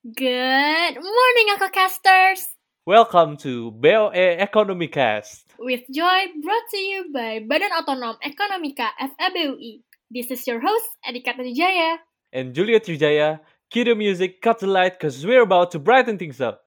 Good 0.00 0.96
morning, 0.96 1.46
Uncle 1.52 1.68
Casters! 1.68 2.56
Welcome 2.88 3.36
to 3.44 3.68
BOE 3.68 4.40
Economy 4.40 4.88
Cast. 4.88 5.44
With 5.60 5.84
joy 5.92 6.40
brought 6.40 6.66
to 6.72 6.80
you 6.80 7.12
by 7.12 7.44
Badan 7.44 7.68
Otonom 7.76 8.16
Ekonomika 8.24 8.96
FEBUI. 8.96 9.84
This 10.08 10.32
is 10.32 10.40
your 10.48 10.56
host, 10.56 10.88
Adika 11.04 11.36
Trijaya. 11.36 12.00
And 12.32 12.56
Julia 12.56 12.80
Trijaya, 12.80 13.44
cue 13.68 13.84
the 13.84 13.94
music, 13.94 14.40
cut 14.40 14.64
the 14.64 14.72
light, 14.72 14.96
cause 14.96 15.20
we're 15.20 15.44
about 15.44 15.70
to 15.72 15.78
brighten 15.78 16.16
things 16.16 16.40
up. 16.40 16.64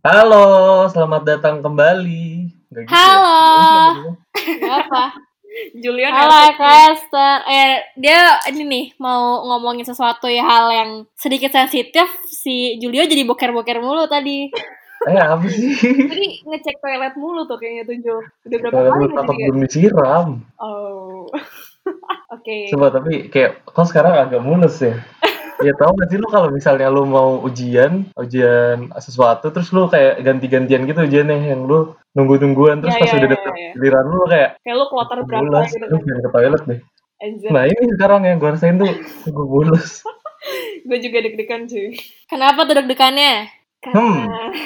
Halo, 0.00 0.88
selamat 0.88 1.36
datang 1.36 1.60
kembali. 1.60 2.48
Nggak 2.72 2.82
gitu 2.88 2.96
ya? 2.96 2.96
Halo. 2.96 3.44
Gitu. 4.40 4.64
Apa? 4.80 5.04
Julian 5.78 6.10
Halo, 6.10 6.54
Caster. 6.58 7.46
Eh, 7.46 7.74
dia 7.98 8.38
ini 8.50 8.62
nih 8.66 8.84
mau 8.98 9.46
ngomongin 9.46 9.86
sesuatu 9.86 10.26
ya 10.26 10.42
hal 10.42 10.66
yang 10.70 10.90
sedikit 11.14 11.54
sensitif. 11.54 12.06
Si 12.26 12.78
Julio 12.82 13.06
jadi 13.06 13.22
boker-boker 13.26 13.78
mulu 13.82 14.06
tadi. 14.10 14.50
Eh, 15.04 15.20
apa 15.20 15.44
sih? 15.52 15.68
Tadi 15.84 16.48
ngecek 16.48 16.80
toilet 16.80 17.12
mulu 17.20 17.44
tuh 17.44 17.60
kayaknya 17.60 17.84
tuh 17.84 17.96
Jo. 18.00 18.16
Udah 18.48 18.56
berapa 18.56 18.80
kali 18.88 19.04
ngecek 19.12 19.36
belum 19.36 19.60
disiram. 19.60 20.28
Oh. 20.56 21.28
Oke. 22.34 22.72
Coba 22.72 22.88
tapi 22.88 23.28
kayak 23.28 23.68
kok 23.68 23.84
sekarang 23.84 24.16
agak 24.16 24.40
mulus 24.40 24.80
ya. 24.80 24.96
Ya 25.62 25.70
tau 25.74 25.94
gak 25.94 26.10
sih 26.10 26.18
lu 26.18 26.26
kalau 26.26 26.50
misalnya 26.50 26.90
lu 26.90 27.06
mau 27.06 27.38
ujian, 27.38 28.10
ujian 28.18 28.90
sesuatu 28.98 29.54
terus 29.54 29.70
lu 29.70 29.86
kayak 29.86 30.18
ganti-gantian 30.20 30.82
gitu 30.82 30.98
ujiannya 30.98 31.46
yang 31.46 31.62
lu 31.62 31.94
nunggu-nungguan 32.12 32.82
terus 32.82 32.94
Ya, 32.94 33.00
pas 33.00 33.08
ya, 33.08 33.14
udah 33.14 33.22
ya, 33.22 33.32
deket 33.38 33.52
ya. 33.54 33.70
giliran 33.78 34.04
lu 34.08 34.18
kayak 34.26 34.50
Kayak 34.60 34.76
lu 34.76 34.84
kloter 34.90 35.18
berapa 35.22 35.58
gitu 35.64 35.84
lu 35.86 35.98
kan. 36.02 36.18
ke 36.18 36.30
toilet 36.30 36.62
deh. 36.66 36.80
Anjir. 37.22 37.48
Nah 37.54 37.62
ini 37.64 37.82
sekarang 37.94 38.20
yang 38.26 38.36
gue 38.36 38.50
rasain 38.50 38.76
tuh 38.76 38.90
gue 39.24 39.46
mulus. 39.46 40.02
Gue 40.84 41.00
juga 41.00 41.24
deg-degan 41.24 41.64
cuy. 41.64 41.96
Kenapa 42.28 42.68
tuh 42.68 42.76
deg-degannya? 42.76 43.48
Karena 43.80 44.04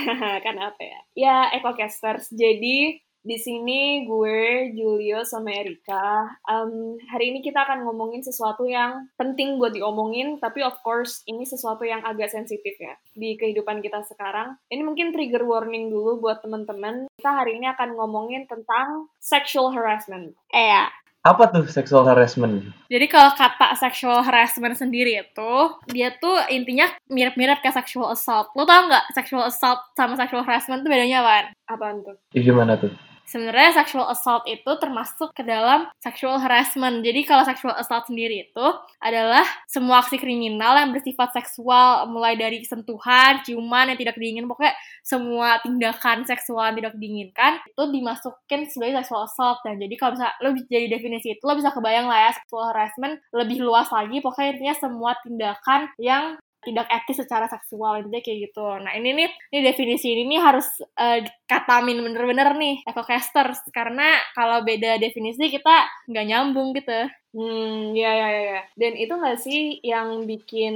karena 0.45 0.63
apa 0.75 0.83
ya? 0.83 0.99
Ya 1.15 1.37
EcoCasters. 1.55 2.35
Jadi 2.35 2.99
di 3.21 3.37
sini 3.37 4.07
gue, 4.07 4.71
Julio, 4.73 5.27
sama 5.27 5.51
Erika. 5.53 6.25
Em, 6.47 6.97
hari 7.11 7.35
ini 7.35 7.39
kita 7.43 7.67
akan 7.67 7.85
ngomongin 7.85 8.23
sesuatu 8.23 8.65
yang 8.65 9.11
penting 9.19 9.59
buat 9.59 9.75
diomongin, 9.75 10.39
tapi 10.39 10.63
of 10.63 10.79
course 10.81 11.21
ini 11.27 11.43
sesuatu 11.43 11.83
yang 11.83 12.01
agak 12.07 12.31
sensitif 12.31 12.79
ya 12.79 12.95
di 13.13 13.35
kehidupan 13.35 13.83
kita 13.83 14.01
sekarang. 14.07 14.57
Ini 14.71 14.81
mungkin 14.87 15.11
trigger 15.11 15.43
warning 15.45 15.91
dulu 15.91 16.23
buat 16.23 16.41
teman-teman. 16.41 17.11
Kita 17.19 17.31
hari 17.35 17.59
ini 17.59 17.67
akan 17.69 17.99
ngomongin 17.99 18.47
tentang 18.47 19.11
sexual 19.19 19.75
harassment. 19.75 20.33
Eh 20.55 20.71
ya, 20.71 20.87
Apa 21.27 21.51
tuh 21.51 21.67
sexual 21.69 22.07
harassment? 22.09 22.73
Jadi 22.89 23.07
kalau 23.11 23.35
kata 23.35 23.75
sexual 23.77 24.23
harassment 24.23 24.79
sendiri 24.79 25.21
itu, 25.21 25.53
dia 25.91 26.15
tuh 26.17 26.39
intinya 26.49 26.89
mirip-mirip 27.11 27.61
kayak 27.61 27.85
sexual 27.85 28.09
assault. 28.15 28.49
Lo 28.57 28.65
tau 28.65 28.87
nggak 28.89 29.13
sexual 29.13 29.45
assault 29.45 29.83
sama 29.99 30.17
sexual 30.17 30.47
harassment 30.47 30.81
tuh 30.87 30.89
bedanya 30.89 31.21
apaan? 31.21 31.47
Apaan 31.69 31.97
tuh? 32.07 32.17
Ya, 32.33 32.41
gimana 32.41 32.81
tuh? 32.81 32.95
Sebenarnya 33.29 33.85
sexual 33.85 34.09
assault 34.09 34.49
itu 34.49 34.73
termasuk 34.81 35.37
ke 35.37 35.45
dalam 35.45 35.85
sexual 36.01 36.41
harassment. 36.41 37.05
Jadi 37.05 37.29
kalau 37.29 37.45
sexual 37.45 37.77
assault 37.77 38.09
sendiri 38.09 38.49
itu 38.49 38.67
adalah 39.05 39.45
semua 39.69 40.01
aksi 40.01 40.17
kriminal 40.17 40.81
yang 40.81 40.97
bersifat 40.97 41.37
seksual, 41.37 42.09
mulai 42.09 42.41
dari 42.41 42.65
sentuhan, 42.65 43.45
ciuman 43.45 43.93
yang 43.93 44.01
tidak 44.01 44.17
diinginkan, 44.17 44.49
pokoknya 44.49 44.75
semua 45.05 45.61
tindakan 45.61 46.25
seksual 46.25 46.73
yang 46.73 46.77
tidak 46.81 46.95
diinginkan 46.97 47.61
itu 47.69 47.83
dimasukin 47.93 48.65
sebagai 48.73 49.05
sexual 49.05 49.29
assault. 49.29 49.61
Dan 49.61 49.77
jadi 49.77 49.95
kalau 50.01 50.17
misalnya 50.17 50.35
lo 50.41 50.49
jadi 50.65 50.87
definisi 50.89 51.37
itu, 51.37 51.45
lo 51.45 51.53
bisa 51.53 51.69
kebayang 51.69 52.09
lah 52.09 52.19
ya 52.25 52.31
sexual 52.33 52.65
harassment 52.73 53.21
lebih 53.37 53.61
luas 53.61 53.93
lagi. 53.93 54.25
Pokoknya 54.25 54.57
intinya 54.57 54.75
semua 54.81 55.13
tindakan 55.21 55.93
yang 56.01 56.41
tidak 56.69 56.87
etis 56.93 57.25
secara 57.25 57.49
seksual 57.49 58.05
intinya 58.05 58.21
kayak 58.21 58.39
gitu. 58.53 58.67
Nah 58.85 58.93
ini 58.93 59.11
nih, 59.17 59.29
ini 59.55 59.61
definisi 59.65 60.07
ini 60.13 60.23
nih 60.37 60.41
harus 60.45 60.69
eh, 61.01 61.25
katamin 61.49 61.99
bener-bener 62.05 62.53
nih 62.61 62.85
ecocasters 62.85 63.65
karena 63.73 64.21
kalau 64.37 64.61
beda 64.63 65.01
definisi 65.01 65.49
kita 65.49 65.89
nggak 66.11 66.27
nyambung 66.29 66.77
gitu. 66.77 67.09
Hmm, 67.37 67.93
ya, 67.93 68.09
ya, 68.17 68.29
ya. 68.49 68.59
Dan 68.81 68.93
itu 68.97 69.13
nggak 69.13 69.37
sih 69.45 69.59
yang 69.85 70.25
bikin 70.25 70.75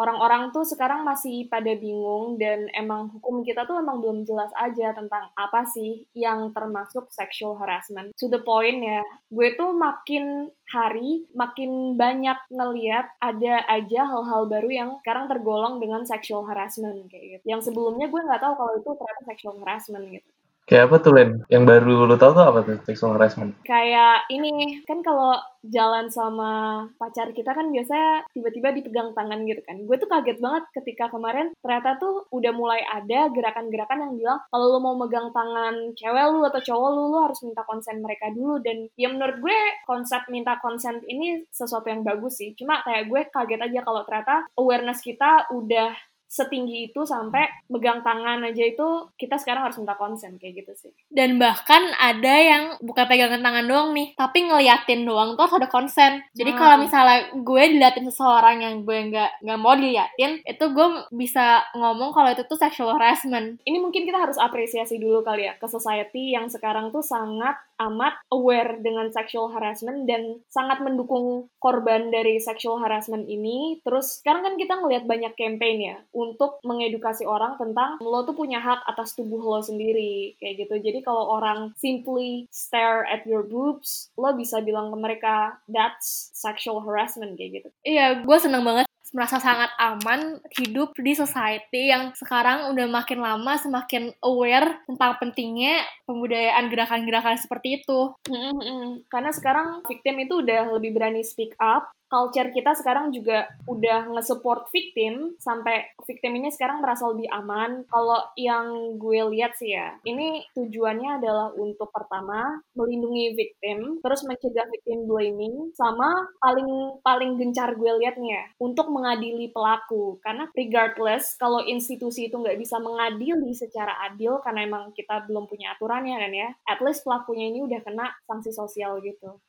orang-orang 0.00 0.48
tuh 0.56 0.64
sekarang 0.64 1.04
masih 1.04 1.44
pada 1.52 1.68
bingung 1.76 2.40
dan 2.40 2.64
emang 2.72 3.12
hukum 3.12 3.44
kita 3.44 3.68
tuh 3.68 3.76
emang 3.84 4.00
belum 4.00 4.24
jelas 4.24 4.48
aja 4.56 4.96
tentang 4.96 5.28
apa 5.36 5.68
sih 5.68 6.08
yang 6.16 6.48
termasuk 6.56 7.04
sexual 7.12 7.60
harassment. 7.60 8.08
To 8.16 8.24
the 8.32 8.40
point 8.40 8.80
ya, 8.80 9.04
gue 9.28 9.48
tuh 9.60 9.76
makin 9.76 10.48
hari 10.72 11.28
makin 11.36 12.00
banyak 12.00 12.40
ngeliat 12.48 13.12
ada 13.20 13.60
aja 13.68 14.00
hal-hal 14.08 14.48
baru 14.48 14.68
yang 14.72 14.90
sekarang 15.04 15.28
tergolong 15.28 15.76
dengan 15.76 16.08
sexual 16.08 16.48
harassment 16.48 17.04
kayak 17.12 17.24
gitu. 17.36 17.44
Yang 17.52 17.68
sebelumnya 17.68 18.08
gue 18.08 18.20
nggak 18.26 18.40
tahu 18.40 18.54
kalau 18.56 18.72
itu 18.80 18.90
ternyata 18.96 19.22
sexual 19.28 19.54
harassment 19.60 20.04
gitu. 20.08 20.28
Kayak 20.68 20.84
apa 20.88 20.96
tuh 21.02 21.12
Len? 21.16 21.30
Yang 21.50 21.64
baru 21.68 21.94
lu 22.06 22.16
tau 22.16 22.32
tuh 22.32 22.44
apa 22.46 22.60
tuh 22.62 22.78
sexual 22.86 23.18
harassment? 23.18 23.52
kayak 23.66 24.28
ini 24.28 24.82
kan 24.84 25.00
kalau 25.00 25.38
jalan 25.62 26.10
sama 26.10 26.84
pacar 26.98 27.30
kita 27.30 27.54
kan 27.54 27.70
biasanya 27.70 28.26
tiba-tiba 28.34 28.74
dipegang 28.74 29.14
tangan 29.14 29.46
gitu 29.46 29.62
kan 29.62 29.78
gue 29.78 29.96
tuh 29.96 30.10
kaget 30.10 30.42
banget 30.42 30.64
ketika 30.74 31.06
kemarin 31.08 31.54
ternyata 31.62 31.96
tuh 32.02 32.26
udah 32.34 32.52
mulai 32.52 32.82
ada 32.82 33.30
gerakan-gerakan 33.30 34.02
yang 34.02 34.14
bilang 34.18 34.38
kalau 34.50 34.66
lu 34.74 34.78
mau 34.82 34.98
megang 34.98 35.30
tangan 35.30 35.94
cewek 35.94 36.24
lu 36.34 36.42
atau 36.44 36.60
cowok 36.60 36.88
lu 36.90 37.02
lu 37.14 37.18
harus 37.22 37.40
minta 37.46 37.62
konsen 37.62 38.02
mereka 38.02 38.34
dulu 38.34 38.58
dan 38.58 38.90
ya 38.98 39.08
menurut 39.08 39.38
gue 39.38 39.58
konsep 39.86 40.26
minta 40.28 40.58
konsen 40.58 40.98
ini 41.06 41.46
sesuatu 41.54 41.86
yang 41.86 42.02
bagus 42.02 42.42
sih 42.42 42.52
cuma 42.58 42.82
kayak 42.82 43.06
gue 43.06 43.20
kaget 43.30 43.60
aja 43.62 43.80
kalau 43.86 44.02
ternyata 44.02 44.44
awareness 44.58 44.98
kita 44.98 45.46
udah 45.54 45.94
setinggi 46.32 46.88
itu 46.88 47.04
sampai 47.04 47.44
megang 47.68 48.00
tangan 48.00 48.40
aja 48.40 48.64
itu 48.64 48.88
kita 49.20 49.36
sekarang 49.36 49.68
harus 49.68 49.76
minta 49.76 49.92
konsen 49.94 50.40
kayak 50.40 50.64
gitu 50.64 50.72
sih 50.72 50.92
Dan 51.12 51.36
bahkan 51.36 51.92
ada 52.00 52.34
yang 52.40 52.62
bukan 52.80 53.04
pegangan 53.04 53.44
tangan 53.44 53.68
doang 53.68 53.92
nih, 53.92 54.16
tapi 54.16 54.48
ngeliatin 54.48 55.04
doang 55.04 55.36
tuh 55.36 55.44
harus 55.44 55.60
ada 55.60 55.68
konsen. 55.68 56.24
Jadi 56.32 56.56
Hmm. 56.56 56.58
kalau 56.58 56.76
misalnya 56.80 57.18
gue 57.36 57.62
diliatin 57.68 58.08
seseorang 58.08 58.64
yang 58.64 58.74
gue 58.80 58.98
nggak 59.12 59.44
nggak 59.44 59.60
mau 59.60 59.76
diliatin, 59.76 60.40
itu 60.42 60.64
gue 60.72 60.86
bisa 61.12 61.60
ngomong 61.76 62.16
kalau 62.16 62.32
itu 62.32 62.42
tuh 62.42 62.56
sexual 62.56 62.96
harassment. 62.96 63.60
ini 63.62 63.76
mungkin 63.76 64.08
kita 64.08 64.16
harus 64.16 64.40
apresiasi 64.40 64.96
dulu 64.96 65.20
kali 65.20 65.44
ya 65.44 65.54
ke 65.54 65.68
society 65.68 66.32
yang 66.32 66.48
sekarang 66.48 66.88
tuh 66.88 67.04
sangat 67.04 67.58
amat 67.80 68.14
aware 68.32 68.80
dengan 68.80 69.08
sexual 69.10 69.52
harassment 69.52 70.04
dan 70.04 70.40
sangat 70.48 70.80
mendukung 70.84 71.48
korban 71.58 72.12
dari 72.12 72.38
sexual 72.42 72.80
harassment 72.82 73.26
ini. 73.30 73.80
Terus 73.86 74.20
sekarang 74.20 74.44
kan 74.44 74.54
kita 74.58 74.74
ngelihat 74.80 75.04
banyak 75.06 75.32
campaign 75.38 75.78
ya 75.80 75.96
untuk 76.12 76.60
mengedukasi 76.66 77.24
orang 77.24 77.56
tentang 77.56 78.00
lo 78.02 78.24
tuh 78.26 78.36
punya 78.36 78.60
hak 78.60 78.84
atas 78.86 79.16
tubuh 79.16 79.40
lo 79.40 79.60
sendiri 79.62 80.36
kayak 80.38 80.66
gitu. 80.66 80.74
Jadi 80.82 81.00
kalau 81.04 81.38
orang 81.38 81.72
simply 81.78 82.46
stare 82.52 83.06
at 83.08 83.24
your 83.24 83.46
boobs, 83.46 84.12
lo 84.18 84.34
bisa 84.36 84.60
bilang 84.60 84.92
ke 84.92 84.98
mereka 84.98 85.34
that's 85.70 86.30
sexual 86.36 86.82
harassment 86.82 87.34
kayak 87.36 87.62
gitu. 87.62 87.68
Iya, 87.86 88.22
gue 88.22 88.38
seneng 88.38 88.62
banget 88.62 88.86
merasa 89.10 89.42
sangat 89.42 89.74
aman 89.82 90.38
hidup 90.54 90.94
di 90.94 91.12
society 91.18 91.90
yang 91.90 92.14
sekarang 92.14 92.70
udah 92.70 92.86
makin 92.86 93.18
lama 93.18 93.58
semakin 93.58 94.14
aware 94.22 94.78
tentang 94.86 95.18
pentingnya 95.18 95.82
pembudayaan 96.06 96.70
gerakan-gerakan 96.70 97.36
seperti 97.36 97.82
itu. 97.82 98.14
Mm-mm-mm. 98.30 99.02
Karena 99.10 99.34
sekarang 99.34 99.82
victim 99.84 100.22
itu 100.22 100.40
udah 100.46 100.70
lebih 100.78 100.94
berani 100.94 101.26
speak 101.26 101.52
up. 101.58 101.90
Culture 102.12 102.52
kita 102.52 102.76
sekarang 102.76 103.08
juga 103.08 103.48
udah 103.64 104.12
nge-support 104.12 104.68
victim 104.68 105.32
sampai 105.40 105.96
victim 106.04 106.36
ini 106.36 106.52
sekarang 106.52 106.84
merasa 106.84 107.08
lebih 107.08 107.24
aman. 107.32 107.88
Kalau 107.88 108.20
yang 108.36 109.00
gue 109.00 109.32
lihat 109.32 109.56
sih 109.56 109.72
ya, 109.72 109.96
ini 110.04 110.44
tujuannya 110.52 111.16
adalah 111.16 111.56
untuk 111.56 111.88
pertama 111.88 112.60
melindungi 112.76 113.32
victim, 113.32 114.04
terus 114.04 114.28
mencegah 114.28 114.68
victim 114.68 115.08
blaming, 115.08 115.72
sama 115.72 116.12
paling 116.36 117.00
paling 117.00 117.40
gencar 117.40 117.72
gue 117.80 117.92
lihat 118.04 118.20
nih 118.20 118.36
ya, 118.36 118.44
untuk 118.60 118.92
mengadili 118.92 119.48
pelaku. 119.48 120.20
Karena 120.20 120.44
regardless 120.52 121.40
kalau 121.40 121.64
institusi 121.64 122.28
itu 122.28 122.36
nggak 122.36 122.60
bisa 122.60 122.76
mengadili 122.76 123.56
secara 123.56 123.96
adil 124.04 124.36
karena 124.44 124.68
emang 124.68 124.92
kita 124.92 125.24
belum 125.24 125.48
punya 125.48 125.72
aturannya 125.80 126.20
kan 126.20 126.32
ya, 126.36 126.48
at 126.68 126.84
least 126.84 127.08
pelakunya 127.08 127.48
ini 127.48 127.64
udah 127.64 127.80
kena 127.80 128.12
sanksi 128.28 128.52
sosial 128.52 129.00
gitu. 129.00 129.40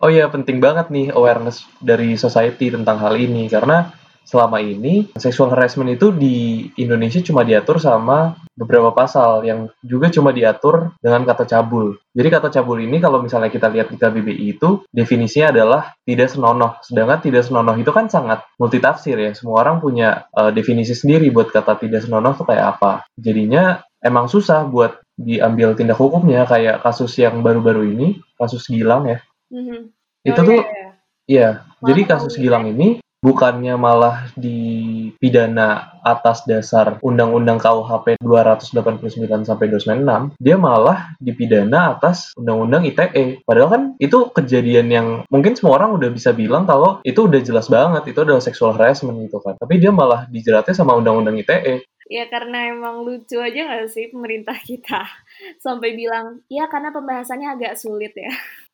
Oh 0.00 0.12
iya, 0.12 0.28
penting 0.28 0.60
banget 0.60 0.92
nih 0.92 1.12
awareness 1.12 1.64
dari 1.80 2.14
society 2.20 2.68
tentang 2.68 3.00
hal 3.00 3.16
ini 3.16 3.48
karena 3.48 3.92
selama 4.26 4.58
ini 4.58 5.06
sexual 5.14 5.54
harassment 5.54 5.94
itu 5.94 6.10
di 6.10 6.66
Indonesia 6.82 7.22
cuma 7.22 7.46
diatur 7.46 7.78
sama 7.78 8.34
beberapa 8.58 8.90
pasal 8.90 9.46
yang 9.46 9.70
juga 9.86 10.10
cuma 10.10 10.34
diatur 10.34 10.98
dengan 10.98 11.22
kata 11.22 11.46
cabul. 11.46 11.94
Jadi 12.10 12.28
kata 12.28 12.48
cabul 12.50 12.82
ini 12.82 12.98
kalau 12.98 13.22
misalnya 13.22 13.54
kita 13.54 13.70
lihat 13.70 13.94
di 13.94 13.96
KBBI 13.96 14.58
itu 14.58 14.82
definisinya 14.90 15.54
adalah 15.54 15.94
tidak 16.02 16.34
senonoh. 16.34 16.82
Sedangkan 16.82 17.22
tidak 17.22 17.46
senonoh 17.46 17.78
itu 17.78 17.94
kan 17.94 18.10
sangat 18.10 18.42
multitafsir 18.58 19.14
ya. 19.14 19.30
Semua 19.30 19.62
orang 19.62 19.78
punya 19.78 20.26
uh, 20.34 20.50
definisi 20.50 20.98
sendiri 20.98 21.30
buat 21.30 21.54
kata 21.54 21.78
tidak 21.78 22.02
senonoh 22.02 22.34
itu 22.34 22.42
kayak 22.42 22.66
apa. 22.76 23.06
Jadinya 23.14 23.86
emang 24.02 24.26
susah 24.26 24.66
buat 24.66 24.98
diambil 25.16 25.72
tindak 25.78 25.96
hukumnya 25.96 26.44
kayak 26.44 26.82
kasus 26.84 27.14
yang 27.16 27.40
baru-baru 27.40 27.88
ini, 27.88 28.18
kasus 28.36 28.66
Gilang 28.68 29.06
ya. 29.06 29.22
Mhm. 29.52 29.92
Itu 30.26 30.40
Oh, 30.42 30.46
tuh 30.46 30.60
iya. 30.62 30.88
Iya, 31.26 31.48
Malah 31.82 31.86
jadi 31.90 32.02
kasus 32.06 32.38
Gilang 32.38 32.70
ini 32.70 33.02
bukannya 33.18 33.74
malah 33.74 34.30
dipidana 34.38 35.98
atas 36.06 36.46
dasar 36.46 37.02
Undang-Undang 37.02 37.58
KUHP 37.58 38.22
289 38.22 39.42
sampai 39.42 39.66
296, 39.66 40.38
dia 40.38 40.54
malah 40.54 41.10
dipidana 41.18 41.98
atas 41.98 42.30
Undang-Undang 42.38 42.86
ITE. 42.86 43.42
Padahal 43.42 43.68
kan 43.74 43.82
itu 43.98 44.30
kejadian 44.30 44.86
yang 44.94 45.08
mungkin 45.26 45.58
semua 45.58 45.82
orang 45.82 45.98
udah 45.98 46.14
bisa 46.14 46.30
bilang 46.30 46.62
kalau 46.62 47.02
itu 47.02 47.26
udah 47.26 47.42
jelas 47.42 47.66
banget, 47.66 48.06
itu 48.06 48.22
adalah 48.22 48.38
sexual 48.38 48.78
harassment 48.78 49.18
gitu 49.26 49.42
kan. 49.42 49.58
Tapi 49.58 49.82
dia 49.82 49.90
malah 49.90 50.30
dijeratnya 50.30 50.78
sama 50.78 50.94
Undang-Undang 50.94 51.42
ITE. 51.42 51.82
Ya 52.06 52.30
karena 52.30 52.70
emang 52.70 53.02
lucu 53.02 53.42
aja 53.42 53.66
gak 53.66 53.90
sih 53.90 54.14
pemerintah 54.14 54.54
kita 54.62 55.02
sampai 55.64 55.98
bilang, 55.98 56.46
ya 56.46 56.70
karena 56.70 56.94
pembahasannya 56.94 57.58
agak 57.58 57.74
sulit 57.74 58.14
ya. 58.14 58.30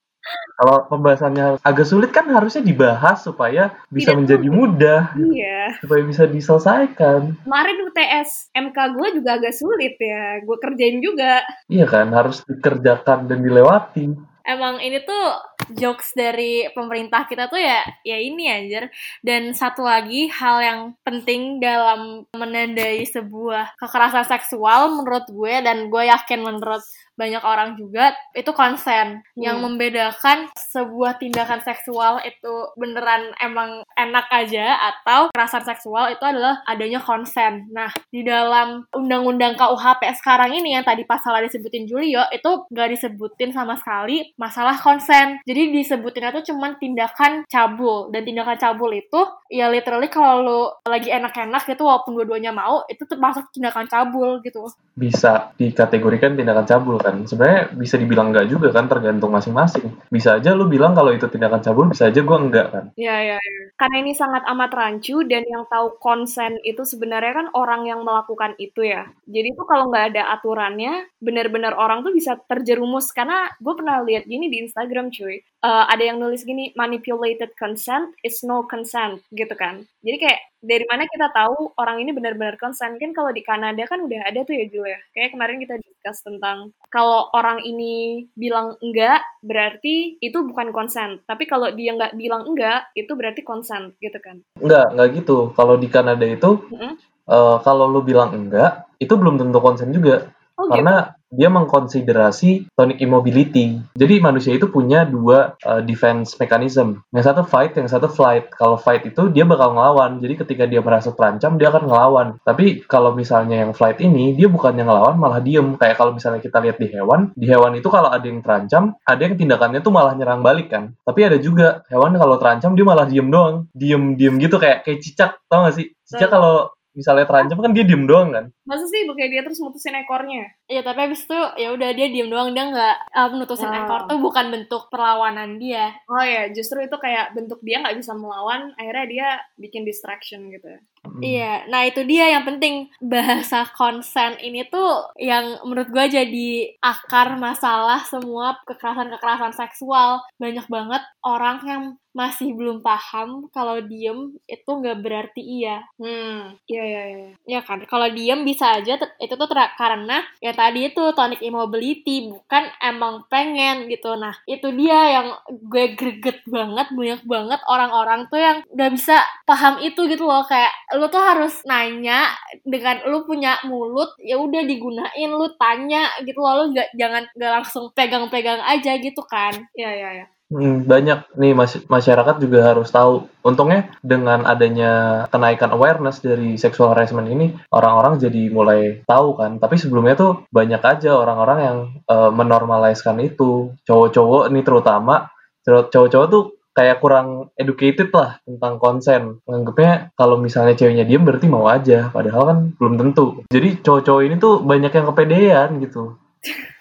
Kalau 0.54 0.86
pembahasannya 0.86 1.58
agak 1.60 1.86
sulit 1.86 2.14
kan 2.14 2.30
harusnya 2.30 2.62
dibahas 2.62 3.20
supaya 3.20 3.74
bisa 3.90 4.14
Tidak 4.14 4.18
menjadi 4.22 4.48
mudah, 4.48 5.00
Iya. 5.18 5.82
supaya 5.82 6.02
bisa 6.06 6.24
diselesaikan. 6.26 7.20
Kemarin 7.42 7.76
UTS 7.90 8.30
MK 8.54 8.76
gue 8.94 9.08
juga 9.18 9.30
agak 9.42 9.54
sulit 9.56 9.98
ya. 9.98 10.38
Gue 10.46 10.56
kerjain 10.62 11.02
juga. 11.02 11.42
Iya 11.66 11.86
kan, 11.90 12.14
harus 12.14 12.46
dikerjakan 12.46 13.26
dan 13.26 13.42
dilewati. 13.42 14.14
Emang 14.42 14.82
ini 14.82 14.98
tuh 15.02 15.24
jokes 15.70 16.16
dari 16.16 16.66
pemerintah 16.74 17.28
kita 17.28 17.46
tuh 17.46 17.60
ya 17.60 17.84
ya 18.02 18.18
ini 18.18 18.50
anjir. 18.50 18.90
Dan 19.22 19.54
satu 19.54 19.86
lagi 19.86 20.26
hal 20.26 20.56
yang 20.62 20.80
penting 21.06 21.62
dalam 21.62 22.26
menandai 22.34 23.04
sebuah 23.06 23.78
kekerasan 23.78 24.26
seksual 24.26 24.90
menurut 24.96 25.28
gue 25.28 25.54
dan 25.62 25.86
gue 25.92 26.02
yakin 26.08 26.40
menurut 26.42 26.82
banyak 27.12 27.44
orang 27.44 27.76
juga 27.76 28.16
itu 28.32 28.48
konsen 28.56 29.20
yang 29.36 29.60
Hmm. 29.60 29.76
membedakan 29.76 30.48
sebuah 30.56 31.20
tindakan 31.20 31.60
seksual 31.60 32.24
itu 32.24 32.72
beneran 32.80 33.36
emang 33.36 33.84
enak 34.00 34.26
aja 34.32 34.80
atau 34.80 35.28
kekerasan 35.28 35.60
seksual 35.60 36.08
itu 36.08 36.24
adalah 36.24 36.64
adanya 36.64 37.04
konsen. 37.04 37.68
Nah, 37.68 37.92
di 38.08 38.24
dalam 38.24 38.88
undang-undang 38.96 39.60
KUHP 39.60 40.08
sekarang 40.24 40.56
ini 40.56 40.72
yang 40.72 40.88
tadi 40.88 41.04
pasalnya 41.04 41.52
disebutin 41.52 41.84
Julio 41.84 42.24
itu 42.32 42.64
nggak 42.72 42.88
disebutin 42.96 43.52
sama 43.52 43.76
sekali 43.76 44.32
masalah 44.40 44.80
konsen. 44.80 45.36
Jadi 45.44 45.51
disebutinnya 45.52 46.32
tuh 46.40 46.54
cuman 46.54 46.80
tindakan 46.80 47.44
cabul 47.50 48.08
dan 48.08 48.22
tindakan 48.24 48.56
cabul 48.56 48.90
itu 48.94 49.20
ya 49.52 49.68
literally 49.68 50.08
kalau 50.08 50.36
lu 50.40 50.60
lagi 50.88 51.12
enak-enak 51.12 51.68
gitu 51.68 51.84
walaupun 51.84 52.16
dua-duanya 52.16 52.56
mau 52.56 52.88
itu 52.88 53.04
termasuk 53.04 53.52
tindakan 53.52 53.84
cabul 53.84 54.40
gitu. 54.40 54.64
Bisa 54.96 55.52
dikategorikan 55.60 56.32
tindakan 56.32 56.64
cabul 56.64 56.96
kan. 56.96 57.28
Sebenarnya 57.28 57.76
bisa 57.76 58.00
dibilang 58.00 58.32
enggak 58.32 58.48
juga 58.48 58.72
kan, 58.72 58.88
tergantung 58.88 59.32
masing-masing. 59.32 59.92
Bisa 60.08 60.40
aja 60.40 60.56
lu 60.56 60.68
bilang 60.68 60.96
kalau 60.96 61.12
itu 61.12 61.28
tindakan 61.28 61.60
cabul, 61.60 61.92
bisa 61.92 62.08
aja 62.08 62.20
gua 62.24 62.38
enggak 62.40 62.66
kan. 62.72 62.84
Ya, 62.96 63.20
ya, 63.20 63.36
ya. 63.36 63.60
Karena 63.76 63.96
ini 64.00 64.12
sangat 64.16 64.48
amat 64.48 64.70
rancu 64.72 65.20
dan 65.28 65.44
yang 65.44 65.68
tahu 65.68 66.00
konsen 66.00 66.56
itu 66.64 66.84
sebenarnya 66.88 67.32
kan 67.44 67.46
orang 67.52 67.84
yang 67.84 68.00
melakukan 68.06 68.56
itu 68.56 68.88
ya. 68.88 69.10
Jadi 69.28 69.52
tuh 69.52 69.66
kalau 69.68 69.92
nggak 69.92 70.16
ada 70.16 70.32
aturannya, 70.38 71.12
benar-benar 71.20 71.76
orang 71.76 72.00
tuh 72.00 72.16
bisa 72.16 72.40
terjerumus. 72.48 73.12
Karena 73.12 73.52
gue 73.60 73.74
pernah 73.76 74.00
lihat 74.00 74.24
gini 74.24 74.48
di 74.48 74.64
Instagram 74.64 75.12
cuy. 75.12 75.41
Eh, 75.62 75.84
ada 75.94 76.02
yang 76.02 76.18
nulis 76.18 76.42
gini, 76.42 76.74
manipulated 76.74 77.54
consent 77.54 78.10
is 78.26 78.42
no 78.42 78.66
consent 78.66 79.22
gitu 79.30 79.54
kan. 79.54 79.86
Jadi 80.02 80.18
kayak 80.18 80.40
dari 80.58 80.82
mana 80.90 81.06
kita 81.06 81.30
tahu 81.30 81.78
orang 81.78 82.02
ini 82.02 82.10
benar-benar 82.10 82.58
konsen 82.58 82.98
kan 82.98 83.14
kalau 83.14 83.30
di 83.30 83.46
Kanada 83.46 83.78
kan 83.86 84.02
udah 84.02 84.26
ada 84.26 84.42
tuh 84.42 84.58
ya 84.58 84.66
Jul 84.70 84.86
ya 84.86 84.98
kayak 85.14 85.34
kemarin 85.34 85.58
kita 85.58 85.74
discuss 85.82 86.22
tentang 86.22 86.70
kalau 86.86 87.26
orang 87.34 87.62
ini 87.66 88.26
bilang 88.38 88.78
enggak 88.78 89.26
berarti 89.42 90.22
itu 90.22 90.38
bukan 90.46 90.70
konsen 90.70 91.18
tapi 91.26 91.50
kalau 91.50 91.66
dia 91.74 91.98
nggak 91.98 92.14
bilang 92.14 92.46
enggak 92.46 92.86
itu 92.94 93.10
berarti 93.10 93.42
konsen 93.42 93.98
gitu 93.98 94.22
kan 94.22 94.38
Enggak, 94.62 94.94
enggak 94.94 95.08
gitu. 95.18 95.50
Kalau 95.58 95.74
di 95.74 95.90
Kanada 95.90 96.22
itu, 96.22 96.62
Mm-mm. 96.70 96.94
eh, 97.26 97.56
kalau 97.66 97.90
lu 97.90 98.02
bilang 98.06 98.30
enggak, 98.30 98.86
itu 99.02 99.14
belum 99.14 99.38
tentu 99.42 99.58
konsen 99.58 99.90
juga. 99.90 100.30
oh 100.58 100.70
gitu 100.70 100.78
Karena 100.78 101.10
dia 101.32 101.48
mengkonsiderasi 101.48 102.68
tonic 102.76 103.00
immobility. 103.00 103.80
Jadi 103.96 104.14
manusia 104.20 104.52
itu 104.52 104.68
punya 104.68 105.08
dua 105.08 105.56
uh, 105.64 105.80
defense 105.80 106.36
mechanism. 106.36 107.00
Yang 107.10 107.32
satu 107.32 107.42
fight, 107.48 107.72
yang 107.74 107.88
satu 107.88 108.06
flight. 108.12 108.52
Kalau 108.52 108.76
fight 108.76 109.08
itu 109.08 109.32
dia 109.32 109.48
bakal 109.48 109.72
ngelawan. 109.72 110.20
Jadi 110.20 110.34
ketika 110.44 110.64
dia 110.68 110.84
merasa 110.84 111.10
terancam, 111.16 111.56
dia 111.56 111.72
akan 111.72 111.88
ngelawan. 111.88 112.28
Tapi 112.44 112.84
kalau 112.84 113.16
misalnya 113.16 113.64
yang 113.64 113.72
flight 113.72 113.98
ini, 114.04 114.36
dia 114.36 114.52
bukannya 114.52 114.84
ngelawan, 114.84 115.16
malah 115.16 115.40
diem. 115.40 115.74
Kayak 115.80 115.96
kalau 115.96 116.12
misalnya 116.12 116.44
kita 116.44 116.60
lihat 116.60 116.76
di 116.76 116.92
hewan, 116.92 117.32
di 117.32 117.48
hewan 117.48 117.72
itu 117.80 117.88
kalau 117.88 118.12
ada 118.12 118.24
yang 118.28 118.44
terancam, 118.44 118.92
ada 119.08 119.20
yang 119.24 119.34
tindakannya 119.40 119.80
tuh 119.80 119.92
malah 119.94 120.12
nyerang 120.12 120.44
balik 120.44 120.68
kan. 120.68 120.92
Tapi 121.02 121.20
ada 121.24 121.40
juga 121.40 121.80
hewan 121.88 122.14
kalau 122.20 122.36
terancam 122.36 122.76
dia 122.76 122.84
malah 122.84 123.08
diem 123.08 123.28
doang. 123.32 123.66
Diem-diem 123.72 124.36
gitu 124.36 124.60
kayak 124.60 124.84
kayak 124.84 125.00
cicak, 125.00 125.40
tau 125.48 125.64
gak 125.64 125.74
sih? 125.80 125.96
Cicak 126.04 126.28
kalau 126.28 126.68
misalnya 126.92 127.24
terancam 127.24 127.56
kan 127.56 127.72
dia 127.72 127.82
diem 127.82 128.04
doang 128.04 128.30
kan. 128.30 128.44
masa 128.62 128.84
sih 128.84 129.04
bukannya 129.04 129.30
dia 129.30 129.42
terus 129.42 129.58
mutusin 129.58 129.96
ekornya 129.96 130.44
Iya 130.66 130.80
tapi 130.80 131.08
abis 131.08 131.24
itu 131.24 131.40
ya 131.56 131.72
udah 131.72 131.90
dia 131.90 132.06
diem 132.06 132.28
doang 132.28 132.52
dia 132.52 132.68
nggak 132.68 132.96
uh, 133.10 133.28
menutusin 133.30 133.66
Wow. 133.66 133.80
ekor 133.82 134.00
tuh 134.06 134.18
bukan 134.18 134.46
bentuk 134.48 134.82
perlawanan 134.88 135.56
dia. 135.56 135.96
oh 136.06 136.20
ya 136.20 136.52
justru 136.52 136.80
itu 136.80 136.96
kayak 136.96 137.32
bentuk 137.32 137.58
dia 137.60 137.80
nggak 137.80 137.96
bisa 137.96 138.12
melawan 138.12 138.76
akhirnya 138.76 139.06
dia 139.08 139.28
bikin 139.56 139.82
distraction 139.82 140.48
gitu 140.48 140.68
Hmm. 140.68 140.84
Iya, 141.22 141.66
nah 141.70 141.82
itu 141.86 142.02
dia 142.06 142.30
yang 142.34 142.42
penting 142.46 142.90
bahasa 142.98 143.66
konsen 143.78 144.38
ini 144.42 144.66
tuh 144.70 145.10
yang 145.18 145.58
menurut 145.66 145.90
gue 145.90 146.06
jadi 146.18 146.50
akar 146.82 147.38
masalah 147.38 148.02
semua 148.06 148.58
kekerasan-kekerasan 148.66 149.54
seksual. 149.54 150.22
Banyak 150.38 150.66
banget 150.66 151.02
orang 151.22 151.58
yang 151.66 151.82
masih 152.12 152.52
belum 152.52 152.84
paham 152.84 153.48
kalau 153.56 153.80
diem 153.80 154.36
itu 154.44 154.68
nggak 154.68 155.00
berarti 155.00 155.40
iya. 155.40 155.80
hmm 155.96 156.60
iya 156.68 156.82
iya 156.84 157.02
iya 157.08 157.28
Ya 157.48 157.60
kan, 157.64 157.80
kalau 157.88 158.04
diem 158.12 158.44
bisa 158.44 158.76
aja 158.76 159.00
itu 159.00 159.32
tuh 159.32 159.48
karena 159.80 160.20
ya 160.44 160.52
tadi 160.52 160.92
itu 160.92 161.00
tonic 161.16 161.40
immobility 161.40 162.28
bukan 162.28 162.68
emang 162.84 163.24
pengen 163.32 163.88
gitu. 163.88 164.12
Nah 164.20 164.36
itu 164.44 164.68
dia 164.76 165.22
yang 165.22 165.28
gue 165.48 165.96
greget 165.96 166.44
banget 166.44 166.92
banyak 166.92 167.22
banget 167.24 167.60
orang-orang 167.64 168.28
tuh 168.28 168.40
yang 168.40 168.56
nggak 168.76 168.92
bisa 168.92 169.16
paham 169.48 169.80
itu 169.80 170.04
gitu 170.04 170.28
loh 170.28 170.44
kayak 170.44 170.72
lu 170.98 171.06
tuh 171.08 171.22
harus 171.22 171.54
nanya 171.64 172.32
dengan 172.64 173.00
lu 173.08 173.24
punya 173.24 173.56
mulut 173.64 174.12
ya 174.20 174.36
udah 174.36 174.62
digunain 174.64 175.30
lu 175.30 175.48
tanya 175.56 176.08
gitu 176.22 176.38
loh 176.38 176.64
lu 176.64 176.64
nggak 176.76 176.92
jangan 176.96 177.22
nggak 177.36 177.52
langsung 177.60 177.84
pegang-pegang 177.96 178.60
aja 178.62 178.92
gitu 179.00 179.22
kan. 179.24 179.52
iya 179.76 179.90
iya 179.92 180.10
iya 180.22 180.26
Hmm, 180.52 180.84
banyak 180.84 181.32
nih 181.40 181.56
mas- 181.56 181.80
masyarakat 181.88 182.36
juga 182.36 182.60
harus 182.60 182.92
tahu. 182.92 183.24
Untungnya 183.40 183.88
dengan 184.04 184.44
adanya 184.44 185.24
kenaikan 185.32 185.72
awareness 185.72 186.20
dari 186.20 186.60
sexual 186.60 186.92
harassment 186.92 187.24
ini, 187.32 187.56
orang-orang 187.72 188.20
jadi 188.20 188.52
mulai 188.52 189.00
tahu 189.08 189.32
kan. 189.40 189.56
Tapi 189.56 189.80
sebelumnya 189.80 190.12
tuh 190.12 190.44
banyak 190.52 190.84
aja 190.84 191.16
orang-orang 191.16 191.58
yang 191.64 191.78
eh, 192.04 192.30
menormaliskan 192.36 193.16
itu. 193.24 193.72
Cowok-cowok 193.88 194.52
ini 194.52 194.60
terutama, 194.60 195.32
cow- 195.64 195.88
cowok-cowok 195.88 196.28
tuh 196.28 196.44
kayak 196.72 197.00
kurang 197.00 197.52
educated 197.54 198.08
lah 198.12 198.40
tentang 198.44 198.80
konsen. 198.80 199.40
Menganggapnya 199.44 200.12
kalau 200.16 200.40
misalnya 200.40 200.72
ceweknya 200.72 201.04
diem 201.04 201.22
berarti 201.22 201.46
mau 201.48 201.68
aja, 201.68 202.08
padahal 202.08 202.42
kan 202.48 202.58
belum 202.76 202.94
tentu. 202.96 203.44
Jadi 203.52 203.80
cowok-cowok 203.84 204.22
ini 204.24 204.34
tuh 204.40 204.64
banyak 204.64 204.92
yang 204.92 205.06
kepedean 205.12 205.68
gitu. 205.80 206.16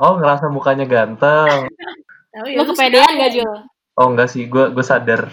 Oh 0.00 0.16
ngerasa 0.16 0.48
mukanya 0.48 0.86
ganteng, 0.88 1.68
Lu 2.30 2.62
terus 2.62 2.78
kepedean 2.78 3.10
gak 3.20 3.32
Jul? 3.34 3.52
Oh 3.98 4.06
enggak 4.06 4.30
sih, 4.30 4.46
gue 4.46 4.70
gue 4.70 4.84
sadar, 4.86 5.28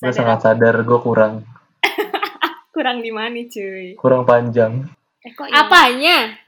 gue 0.00 0.08
Sadar 0.08 0.16
sangat 0.16 0.38
sadar 0.40 0.74
gue 0.82 0.98
kurang 1.04 1.44
kurang 2.74 3.04
di 3.04 3.12
mana 3.12 3.38
cuy 3.44 3.94
kurang 3.94 4.24
panjang. 4.24 4.88
eh 5.20 5.32
kok 5.36 5.46
ini? 5.46 5.54
Apanya? 5.54 6.16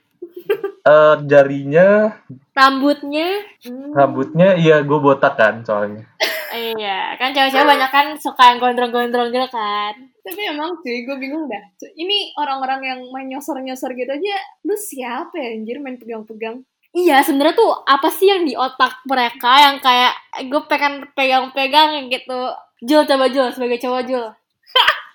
Eh 0.83 1.15
jarinya, 1.31 2.19
Rambutnya? 2.59 3.47
Hmm. 3.63 3.95
rambutnya, 3.95 4.59
iya 4.59 4.83
gue 4.83 4.99
botak 4.99 5.39
kan 5.39 5.63
soalnya. 5.63 6.11
Iya, 6.53 7.17
kan 7.17 7.33
cewek-cewek 7.33 7.65
banyak 7.65 7.91
kan 7.91 8.07
suka 8.21 8.53
yang 8.53 8.59
gondrong-gondrong 8.61 9.33
gitu 9.33 9.49
kan. 9.49 9.97
Tapi 10.23 10.41
emang 10.53 10.77
cuy, 10.79 11.03
gue 11.03 11.17
bingung 11.19 11.49
dah. 11.49 11.65
Ini 11.97 12.37
orang-orang 12.37 12.81
yang 12.85 13.01
main 13.09 13.27
nyosor-nyosor 13.33 13.97
gitu 13.97 14.13
aja, 14.13 14.37
lu 14.69 14.77
siapa 14.77 15.35
ya 15.35 15.57
anjir 15.57 15.81
main 15.81 15.97
pegang-pegang? 15.97 16.63
Iya, 16.93 17.25
sebenarnya 17.25 17.57
tuh 17.57 17.73
apa 17.89 18.13
sih 18.13 18.29
yang 18.29 18.45
di 18.45 18.53
otak 18.53 19.01
mereka 19.09 19.49
yang 19.57 19.77
kayak 19.81 20.13
gue 20.45 20.63
pengen 20.69 21.09
pegang-pegang 21.17 22.13
gitu. 22.13 22.53
Jul 22.85 23.09
coba 23.09 23.33
Jul 23.33 23.49
sebagai 23.49 23.81
cowok 23.81 24.03
Jul. 24.05 24.27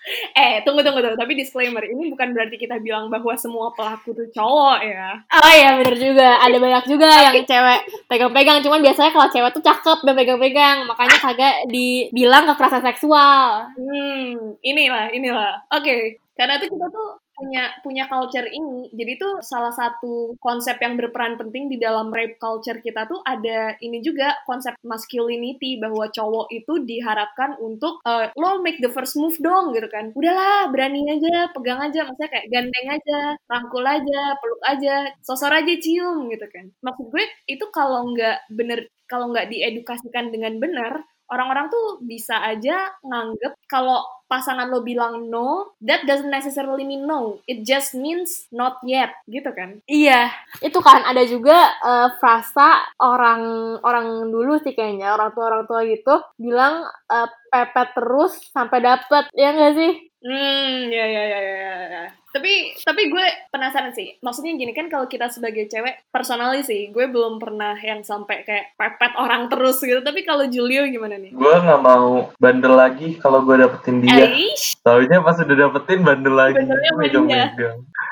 Eh, 0.38 0.62
tunggu, 0.64 0.86
tunggu, 0.86 1.04
tunggu. 1.04 1.18
Tapi 1.18 1.34
disclaimer, 1.36 1.84
ini 1.84 2.08
bukan 2.14 2.32
berarti 2.32 2.56
kita 2.56 2.80
bilang 2.80 3.10
bahwa 3.12 3.34
semua 3.36 3.74
pelaku 3.74 4.14
tuh 4.16 4.28
cowok 4.32 4.80
ya. 4.86 5.20
Oh 5.34 5.52
iya 5.52 5.70
bener 5.82 5.96
juga, 5.98 6.40
ada 6.40 6.58
banyak 6.58 6.84
juga 6.88 7.10
yang 7.28 7.36
cewek 7.44 7.80
pegang-pegang. 8.08 8.64
Cuman 8.64 8.80
biasanya 8.86 9.12
kalau 9.12 9.28
cewek 9.34 9.52
tuh 9.52 9.64
cakep 9.66 10.00
dan 10.06 10.14
pegang-pegang, 10.16 10.78
makanya 10.88 11.18
kagak 11.20 11.56
dibilang 11.68 12.48
kekerasan 12.48 12.84
seksual. 12.86 13.68
Hmm, 13.76 14.56
inilah, 14.64 15.12
inilah. 15.12 15.54
Oke, 15.74 16.22
karena 16.38 16.62
tuh 16.62 16.70
kita 16.70 16.88
tuh 16.94 17.27
punya 17.38 17.70
punya 17.86 18.04
culture 18.10 18.50
ini. 18.50 18.90
Jadi 18.92 19.14
tuh 19.22 19.34
salah 19.46 19.70
satu 19.72 20.34
konsep 20.42 20.76
yang 20.82 20.98
berperan 20.98 21.38
penting 21.38 21.70
di 21.70 21.78
dalam 21.78 22.10
rape 22.10 22.42
culture 22.42 22.82
kita 22.82 23.06
tuh 23.06 23.22
ada 23.24 23.78
ini 23.86 24.02
juga 24.02 24.34
konsep 24.50 24.74
masculinity 24.82 25.78
bahwa 25.78 26.10
cowok 26.10 26.50
itu 26.50 26.74
diharapkan 26.84 27.54
untuk 27.62 28.02
uh, 28.10 28.34
lo 28.34 28.60
make 28.66 28.82
the 28.82 28.90
first 28.90 29.14
move 29.22 29.38
dong 29.38 29.72
gitu 29.78 29.86
kan. 29.94 30.10
Udahlah, 30.18 30.74
berani 30.74 31.06
aja, 31.14 31.54
pegang 31.54 31.80
aja, 31.80 32.10
maksudnya 32.10 32.30
kayak 32.34 32.48
gandeng 32.50 32.88
aja, 32.98 33.20
rangkul 33.46 33.86
aja, 33.86 34.22
peluk 34.42 34.62
aja, 34.66 34.96
sosor 35.22 35.52
aja 35.54 35.74
cium 35.78 36.28
gitu 36.34 36.46
kan. 36.50 36.66
Maksud 36.82 37.06
gue 37.14 37.24
itu 37.48 37.66
kalau 37.70 38.10
nggak 38.14 38.50
bener 38.52 38.90
kalau 39.08 39.32
nggak 39.32 39.48
diedukasikan 39.54 40.34
dengan 40.36 40.60
benar, 40.60 41.00
orang-orang 41.32 41.68
tuh 41.72 42.00
bisa 42.04 42.40
aja 42.44 42.92
nganggep 43.04 43.54
kalau 43.68 44.04
pasangan 44.28 44.68
lo 44.68 44.84
bilang 44.84 45.32
no, 45.32 45.72
that 45.80 46.04
doesn't 46.04 46.30
necessarily 46.30 46.84
mean 46.84 47.08
no. 47.08 47.40
It 47.48 47.64
just 47.64 47.96
means 47.96 48.46
not 48.52 48.84
yet, 48.84 49.16
gitu 49.26 49.50
kan? 49.56 49.80
Iya, 49.88 50.30
itu 50.60 50.78
kan 50.84 51.08
ada 51.08 51.24
juga 51.24 51.72
uh, 51.80 52.12
frasa 52.20 52.92
orang 53.00 53.76
orang 53.82 54.28
dulu 54.28 54.60
sih 54.60 54.76
kayaknya 54.76 55.16
orang 55.16 55.32
tua 55.32 55.46
orang 55.48 55.64
tua 55.66 55.82
gitu 55.88 56.16
bilang 56.36 56.84
uh, 57.08 57.28
pepet 57.48 57.96
terus 57.96 58.52
sampai 58.52 58.84
dapet, 58.84 59.32
ya 59.32 59.56
nggak 59.56 59.74
sih? 59.80 59.94
Hmm, 60.28 60.92
ya 60.92 61.06
ya 61.08 61.24
ya 61.24 61.40
ya. 61.40 61.74
ya. 61.88 62.06
Tapi 62.38 62.78
tapi 62.86 63.10
gue 63.10 63.26
penasaran 63.50 63.98
sih. 63.98 64.14
Maksudnya 64.22 64.54
gini 64.54 64.78
kan 64.78 64.94
kalau 64.94 65.10
kita 65.10 65.26
sebagai 65.34 65.66
cewek, 65.66 66.06
personally 66.14 66.62
sih, 66.62 66.94
gue 66.94 67.10
belum 67.10 67.42
pernah 67.42 67.74
yang 67.82 68.06
sampai 68.06 68.46
kayak 68.46 68.78
pepet 68.78 69.18
orang 69.18 69.50
terus 69.50 69.82
gitu. 69.82 70.06
Tapi 70.06 70.22
kalau 70.22 70.46
Julio 70.46 70.86
gimana 70.86 71.18
nih? 71.18 71.34
Gue 71.34 71.56
nggak 71.58 71.82
mau 71.82 72.30
bandel 72.38 72.78
lagi 72.78 73.18
kalau 73.18 73.42
gue 73.42 73.58
dapetin 73.58 74.06
dia. 74.06 74.30
Aish. 74.30 74.78
Taunya 74.86 75.18
pas 75.26 75.42
udah 75.42 75.58
dapetin 75.58 76.06
bandel 76.06 76.38
lagi. 76.38 76.62
Bandelnya. 76.62 77.58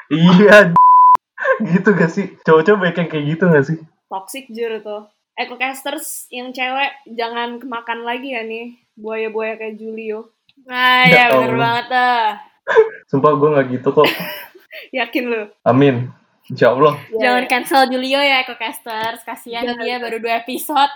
Iya. 0.10 0.74
gitu 1.72 1.89
gak 1.94 2.12
sih? 2.12 2.34
Cowok-cowok 2.41 2.79
banyak 2.82 2.98
yang 3.05 3.10
kayak 3.10 3.25
gitu 3.38 3.44
gak 3.46 3.65
sih? 3.70 3.77
Toxic 4.10 4.46
jur 4.50 4.82
tuh. 4.82 5.05
Ecocasters 5.36 6.32
yang 6.32 6.55
cewek 6.55 6.96
jangan 7.12 7.60
kemakan 7.60 8.08
lagi 8.08 8.34
ya 8.34 8.41
nih 8.48 8.79
buaya-buaya 8.96 9.60
kayak 9.60 9.75
Julio. 9.75 10.32
Nah, 10.63 11.03
Ya 11.05 11.27
ya 11.29 11.36
bener 11.36 11.51
Allah. 11.51 11.60
banget 11.60 11.86
dah. 11.91 12.25
Sumpah 13.05 13.38
gue 13.38 13.50
gak 13.53 13.67
gitu 13.69 13.89
kok. 13.93 14.09
Yakin 14.97 15.24
lu? 15.29 15.41
Amin. 15.62 16.09
Insya 16.45 16.74
Allah. 16.74 16.97
Jangan 17.09 17.45
cancel 17.50 17.89
Julio 17.89 18.21
ya, 18.21 18.45
Ecocasters. 18.45 19.25
Kasihan 19.25 19.65
Jangan. 19.65 19.81
dia 19.81 19.95
baru 19.97 20.17
dua 20.21 20.45
episode. 20.45 20.93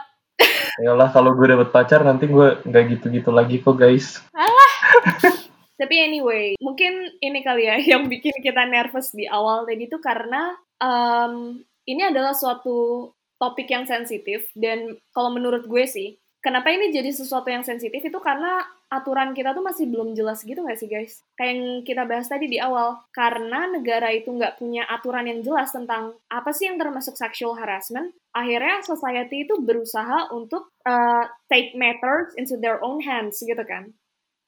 Yalah 0.79 1.11
kalau 1.11 1.35
gue 1.35 1.47
dapet 1.51 1.69
pacar 1.73 2.01
nanti 2.05 2.29
gue 2.29 2.63
nggak 2.63 2.83
gitu-gitu 2.95 3.29
lagi 3.33 3.59
kok 3.59 3.75
guys. 3.75 4.23
Tapi 5.79 5.95
anyway, 5.95 6.59
mungkin 6.59 7.07
ini 7.23 7.39
kali 7.39 7.67
ya 7.67 7.75
yang 7.79 8.07
bikin 8.07 8.35
kita 8.43 8.67
nervous 8.67 9.15
di 9.15 9.27
awal 9.27 9.63
tadi 9.63 9.87
itu 9.87 9.99
karena 9.99 10.55
um, 10.79 11.59
ini 11.87 12.01
adalah 12.07 12.35
suatu 12.35 13.11
topik 13.39 13.71
yang 13.71 13.87
sensitif 13.87 14.51
dan 14.55 14.99
kalau 15.15 15.31
menurut 15.31 15.63
gue 15.63 15.87
sih, 15.87 16.19
kenapa 16.43 16.71
ini 16.75 16.91
jadi 16.91 17.11
sesuatu 17.15 17.47
yang 17.47 17.63
sensitif 17.63 18.03
itu 18.03 18.19
karena 18.19 18.59
aturan 18.89 19.37
kita 19.37 19.53
tuh 19.53 19.61
masih 19.61 19.85
belum 19.85 20.17
jelas 20.17 20.41
gitu 20.41 20.59
nggak 20.59 20.79
sih 20.81 20.89
guys? 20.89 21.21
Kayak 21.37 21.49
yang 21.53 21.63
kita 21.85 22.03
bahas 22.09 22.25
tadi 22.25 22.49
di 22.49 22.57
awal, 22.57 22.97
karena 23.13 23.69
negara 23.69 24.09
itu 24.09 24.33
nggak 24.33 24.57
punya 24.57 24.83
aturan 24.89 25.29
yang 25.29 25.45
jelas 25.45 25.69
tentang 25.69 26.17
apa 26.27 26.49
sih 26.49 26.67
yang 26.67 26.81
termasuk 26.81 27.13
sexual 27.13 27.53
harassment, 27.53 28.17
akhirnya 28.33 28.81
society 28.81 29.45
itu 29.45 29.61
berusaha 29.61 30.33
untuk 30.33 30.73
uh, 30.89 31.25
take 31.47 31.77
matters 31.77 32.33
into 32.35 32.57
their 32.57 32.81
own 32.81 32.99
hands 33.05 33.39
gitu 33.39 33.61
kan. 33.61 33.93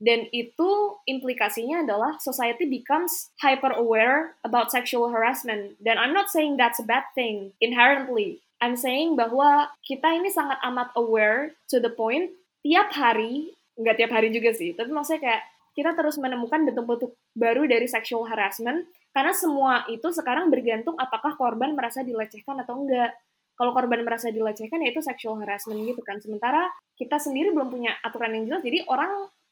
Dan 0.02 0.26
itu 0.34 0.98
implikasinya 1.06 1.86
adalah 1.86 2.18
society 2.18 2.66
becomes 2.66 3.30
hyper 3.38 3.70
aware 3.78 4.34
about 4.42 4.74
sexual 4.74 5.14
harassment. 5.14 5.78
Dan 5.78 6.02
I'm 6.02 6.18
not 6.18 6.34
saying 6.34 6.58
that's 6.58 6.82
a 6.82 6.90
bad 6.90 7.06
thing 7.14 7.54
inherently. 7.62 8.42
I'm 8.58 8.74
saying 8.74 9.14
bahwa 9.14 9.70
kita 9.86 10.18
ini 10.18 10.34
sangat 10.34 10.58
amat 10.66 10.90
aware 10.98 11.54
to 11.70 11.78
the 11.78 11.94
point 11.94 12.34
tiap 12.66 12.94
hari, 12.98 13.54
nggak 13.82 13.96
tiap 13.98 14.12
hari 14.14 14.30
juga 14.30 14.54
sih, 14.54 14.78
tapi 14.78 14.94
maksudnya 14.94 15.22
kayak 15.22 15.42
kita 15.72 15.96
terus 15.96 16.20
menemukan 16.20 16.68
bentuk-bentuk 16.68 17.16
baru 17.34 17.64
dari 17.64 17.88
sexual 17.88 18.28
harassment 18.28 18.86
karena 19.16 19.34
semua 19.36 19.84
itu 19.88 20.08
sekarang 20.12 20.48
bergantung 20.52 20.96
apakah 21.00 21.36
korban 21.36 21.76
merasa 21.76 22.04
dilecehkan 22.04 22.60
atau 22.64 22.80
enggak. 22.80 23.12
Kalau 23.56 23.76
korban 23.76 24.02
merasa 24.02 24.32
dilecehkan 24.32 24.82
ya 24.82 24.90
itu 24.90 25.04
sexual 25.04 25.38
harassment 25.44 25.80
gitu 25.84 26.02
kan. 26.02 26.18
Sementara 26.24 26.66
kita 26.96 27.20
sendiri 27.20 27.52
belum 27.52 27.70
punya 27.70 27.94
aturan 28.02 28.34
yang 28.36 28.44
jelas, 28.48 28.64
jadi 28.64 28.80
orang 28.88 29.12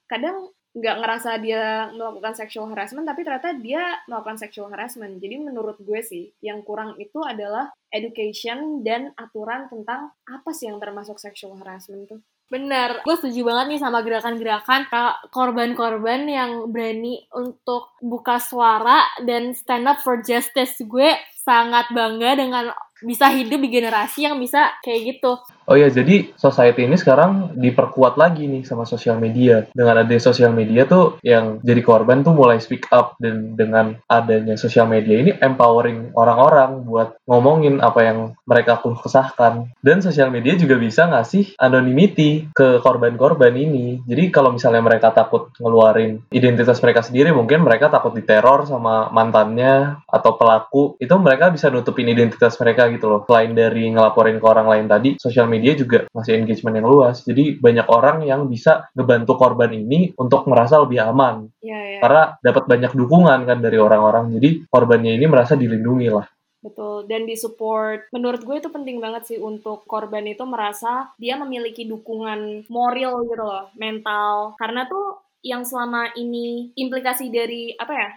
kadang 0.09 0.49
nggak 0.69 0.97
ngerasa 1.01 1.31
dia 1.41 1.89
melakukan 1.97 2.37
sexual 2.37 2.69
harassment 2.69 3.01
tapi 3.01 3.25
ternyata 3.25 3.57
dia 3.57 3.97
melakukan 4.05 4.37
sexual 4.37 4.69
harassment 4.69 5.17
jadi 5.17 5.41
menurut 5.41 5.81
gue 5.81 5.97
sih 6.05 6.29
yang 6.45 6.61
kurang 6.61 6.93
itu 7.01 7.17
adalah 7.25 7.73
education 7.89 8.85
dan 8.85 9.09
aturan 9.17 9.65
tentang 9.65 10.13
apa 10.29 10.49
sih 10.53 10.69
yang 10.69 10.77
termasuk 10.77 11.17
sexual 11.17 11.57
harassment 11.57 12.05
tuh 12.05 12.21
Bener, 12.49 13.05
gue 13.05 13.13
setuju 13.13 13.45
banget 13.45 13.65
nih 13.77 13.81
sama 13.85 14.01
gerakan-gerakan 14.01 14.89
korban-korban 15.29 16.25
yang 16.25 16.73
berani 16.73 17.21
untuk 17.29 17.93
buka 18.01 18.41
suara 18.41 19.05
dan 19.21 19.53
stand 19.53 19.85
up 19.85 20.01
for 20.01 20.17
justice. 20.25 20.81
Gue 20.81 21.13
sangat 21.45 21.93
bangga 21.93 22.41
dengan 22.41 22.73
bisa 23.05 23.29
hidup 23.29 23.61
di 23.61 23.69
generasi 23.69 24.25
yang 24.25 24.41
bisa 24.41 24.73
kayak 24.81 25.13
gitu. 25.13 25.37
Oh 25.69 25.77
ya, 25.77 25.85
jadi 25.85 26.33
society 26.33 26.89
ini 26.89 26.97
sekarang 26.97 27.53
diperkuat 27.53 28.17
lagi 28.17 28.49
nih 28.49 28.65
sama 28.65 28.89
sosial 28.89 29.21
media. 29.21 29.69
Dengan 29.69 30.01
adanya 30.01 30.17
sosial 30.17 30.49
media 30.49 30.89
tuh 30.89 31.21
yang 31.21 31.61
jadi 31.61 31.85
korban 31.85 32.25
tuh 32.25 32.33
mulai 32.33 32.57
speak 32.57 32.89
up 32.89 33.13
dan 33.21 33.53
dengan 33.53 33.93
adanya 34.09 34.57
sosial 34.57 34.89
media 34.89 35.21
ini 35.21 35.37
empowering 35.37 36.17
orang-orang 36.17 36.81
buat 36.89 37.21
ngomongin 37.29 37.85
apa 37.85 38.01
yang 38.01 38.17
mereka 38.49 38.81
keluh 38.81 38.97
kesahkan. 38.97 39.69
Dan 39.77 40.01
sosial 40.01 40.33
media 40.33 40.57
juga 40.57 40.73
bisa 40.81 41.05
ngasih 41.05 41.53
anonymity 41.61 42.49
ke 42.49 42.81
korban-korban 42.81 43.53
ini. 43.53 44.01
Jadi 44.09 44.33
kalau 44.33 44.49
misalnya 44.49 44.81
mereka 44.81 45.13
takut 45.13 45.53
ngeluarin 45.61 46.25
identitas 46.33 46.81
mereka 46.81 47.05
sendiri, 47.05 47.29
mungkin 47.29 47.61
mereka 47.61 47.93
takut 47.93 48.17
diteror 48.17 48.65
sama 48.65 49.13
mantannya 49.13 50.01
atau 50.09 50.33
pelaku, 50.33 50.97
itu 50.97 51.13
mereka 51.21 51.53
bisa 51.53 51.69
nutupin 51.69 52.09
identitas 52.09 52.57
mereka 52.57 52.89
gitu 52.89 53.05
loh. 53.05 53.21
Selain 53.29 53.53
dari 53.53 53.93
ngelaporin 53.93 54.41
ke 54.41 54.45
orang 54.49 54.65
lain 54.65 54.89
tadi, 54.89 55.21
sosial 55.21 55.45
media 55.45 55.58
juga 55.75 56.05
ngasih 56.11 56.33
engagement 56.39 56.75
yang 56.79 56.87
luas. 56.87 57.23
Jadi 57.23 57.59
banyak 57.59 57.87
orang 57.87 58.23
yang 58.23 58.47
bisa 58.47 58.87
ngebantu 58.95 59.35
korban 59.35 59.71
ini 59.73 60.13
untuk 60.15 60.47
merasa 60.47 60.79
lebih 60.79 61.03
aman. 61.03 61.49
ya 61.59 61.75
ya 61.75 61.99
Karena 61.99 62.23
dapat 62.39 62.63
banyak 62.67 62.91
dukungan 62.95 63.39
kan 63.43 63.57
dari 63.59 63.77
orang-orang. 63.77 64.31
Jadi 64.39 64.69
korbannya 64.69 65.15
ini 65.15 65.25
merasa 65.27 65.59
dilindungi 65.59 66.09
lah. 66.09 66.27
betul 66.59 67.07
dan 67.07 67.23
disupport 67.23 68.11
menurut 68.11 68.43
gue 68.43 68.59
itu 68.59 68.67
penting 68.67 68.99
banget 68.99 69.23
sih 69.31 69.39
untuk 69.39 69.87
korban 69.87 70.27
itu 70.27 70.43
merasa 70.43 71.07
dia 71.15 71.39
memiliki 71.39 71.87
dukungan 71.87 72.67
moral 72.67 73.23
gitu 73.23 73.47
loh 73.47 73.71
mental 73.79 74.59
karena 74.59 74.83
tuh 74.83 75.23
yang 75.39 75.63
selama 75.63 76.11
ini 76.19 76.75
implikasi 76.75 77.31
dari 77.31 77.71
apa 77.79 77.93
ya 77.95 78.09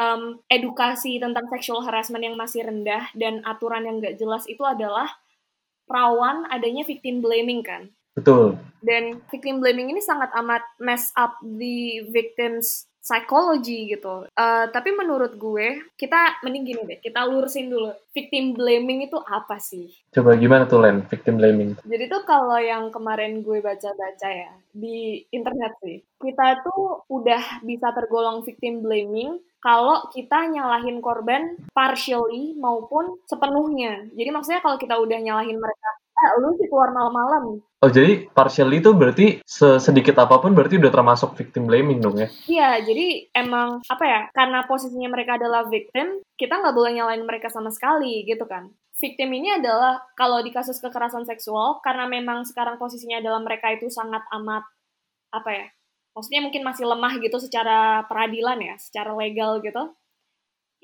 em, 0.00 0.22
edukasi 0.48 1.20
tentang 1.20 1.44
sexual 1.52 1.84
harassment 1.84 2.24
yang 2.24 2.36
masih 2.36 2.64
rendah 2.64 3.08
dan 3.16 3.44
aturan 3.44 3.84
yang 3.84 3.96
gak 4.00 4.16
jelas 4.16 4.48
itu 4.48 4.64
adalah 4.64 5.08
rawan 5.90 6.46
adanya 6.48 6.86
victim 6.86 7.18
blaming 7.18 7.66
kan 7.66 7.90
Betul. 8.14 8.58
dan 8.86 9.18
victim 9.30 9.58
blaming 9.58 9.90
ini 9.90 10.02
sangat 10.02 10.30
amat 10.38 10.62
mess 10.78 11.10
up 11.18 11.34
the 11.42 12.06
victims 12.14 12.89
psychology 13.00 13.88
gitu. 13.90 14.28
Eh, 14.28 14.66
tapi 14.70 14.92
menurut 14.92 15.34
gue, 15.34 15.92
kita 15.96 16.44
mending 16.44 16.64
gini 16.68 16.82
deh, 16.86 16.98
kita 17.00 17.24
lurusin 17.26 17.72
dulu. 17.72 17.90
Victim 18.12 18.52
blaming 18.54 19.08
itu 19.08 19.18
apa 19.18 19.56
sih? 19.56 19.88
Coba 20.12 20.36
gimana 20.36 20.68
tuh 20.68 20.84
Len, 20.84 21.02
victim 21.08 21.40
blaming? 21.40 21.80
Jadi 21.82 22.04
tuh 22.06 22.22
kalau 22.28 22.60
yang 22.60 22.92
kemarin 22.92 23.40
gue 23.40 23.58
baca-baca 23.64 24.28
ya 24.28 24.52
di 24.70 25.24
internet 25.32 25.72
sih, 25.82 25.98
kita 26.20 26.62
tuh 26.62 27.08
udah 27.08 27.64
bisa 27.64 27.90
tergolong 27.96 28.44
victim 28.44 28.84
blaming 28.84 29.40
kalau 29.60 30.08
kita 30.08 30.48
nyalahin 30.48 31.04
korban 31.04 31.54
partially 31.76 32.56
maupun 32.56 33.20
sepenuhnya. 33.28 34.08
Jadi 34.16 34.30
maksudnya 34.32 34.64
kalau 34.64 34.80
kita 34.80 34.96
udah 34.96 35.18
nyalahin 35.20 35.60
mereka, 35.60 35.90
eh 36.20 36.32
lu 36.44 36.52
sih 36.60 36.68
keluar 36.68 36.92
malam-malam. 36.92 37.64
Oh 37.80 37.88
jadi 37.88 38.28
partially 38.36 38.84
itu 38.84 38.92
berarti 38.92 39.26
se- 39.40 39.80
sedikit 39.80 40.20
apa 40.20 40.36
pun 40.36 40.52
berarti 40.52 40.76
udah 40.76 40.92
termasuk 40.92 41.32
victim 41.32 41.64
blaming 41.64 42.04
dong 42.04 42.20
ya? 42.20 42.28
Iya, 42.44 42.70
jadi 42.84 43.32
emang 43.32 43.80
apa 43.88 44.04
ya? 44.04 44.20
Karena 44.36 44.68
posisinya 44.68 45.08
mereka 45.08 45.40
adalah 45.40 45.64
victim, 45.64 46.20
kita 46.36 46.60
nggak 46.60 46.76
boleh 46.76 46.92
nyalain 46.92 47.24
mereka 47.24 47.48
sama 47.48 47.72
sekali 47.72 48.28
gitu 48.28 48.44
kan. 48.44 48.68
Victim 49.00 49.32
ini 49.32 49.56
adalah 49.56 49.96
kalau 50.12 50.44
di 50.44 50.52
kasus 50.52 50.76
kekerasan 50.76 51.24
seksual 51.24 51.80
karena 51.80 52.04
memang 52.04 52.44
sekarang 52.44 52.76
posisinya 52.76 53.24
adalah 53.24 53.40
mereka 53.40 53.72
itu 53.72 53.88
sangat 53.88 54.20
amat 54.28 54.60
apa 55.32 55.50
ya? 55.56 55.66
Maksudnya 56.12 56.44
mungkin 56.44 56.60
masih 56.60 56.84
lemah 56.84 57.16
gitu 57.16 57.40
secara 57.40 58.04
peradilan 58.04 58.60
ya, 58.60 58.76
secara 58.76 59.16
legal 59.16 59.64
gitu. 59.64 59.88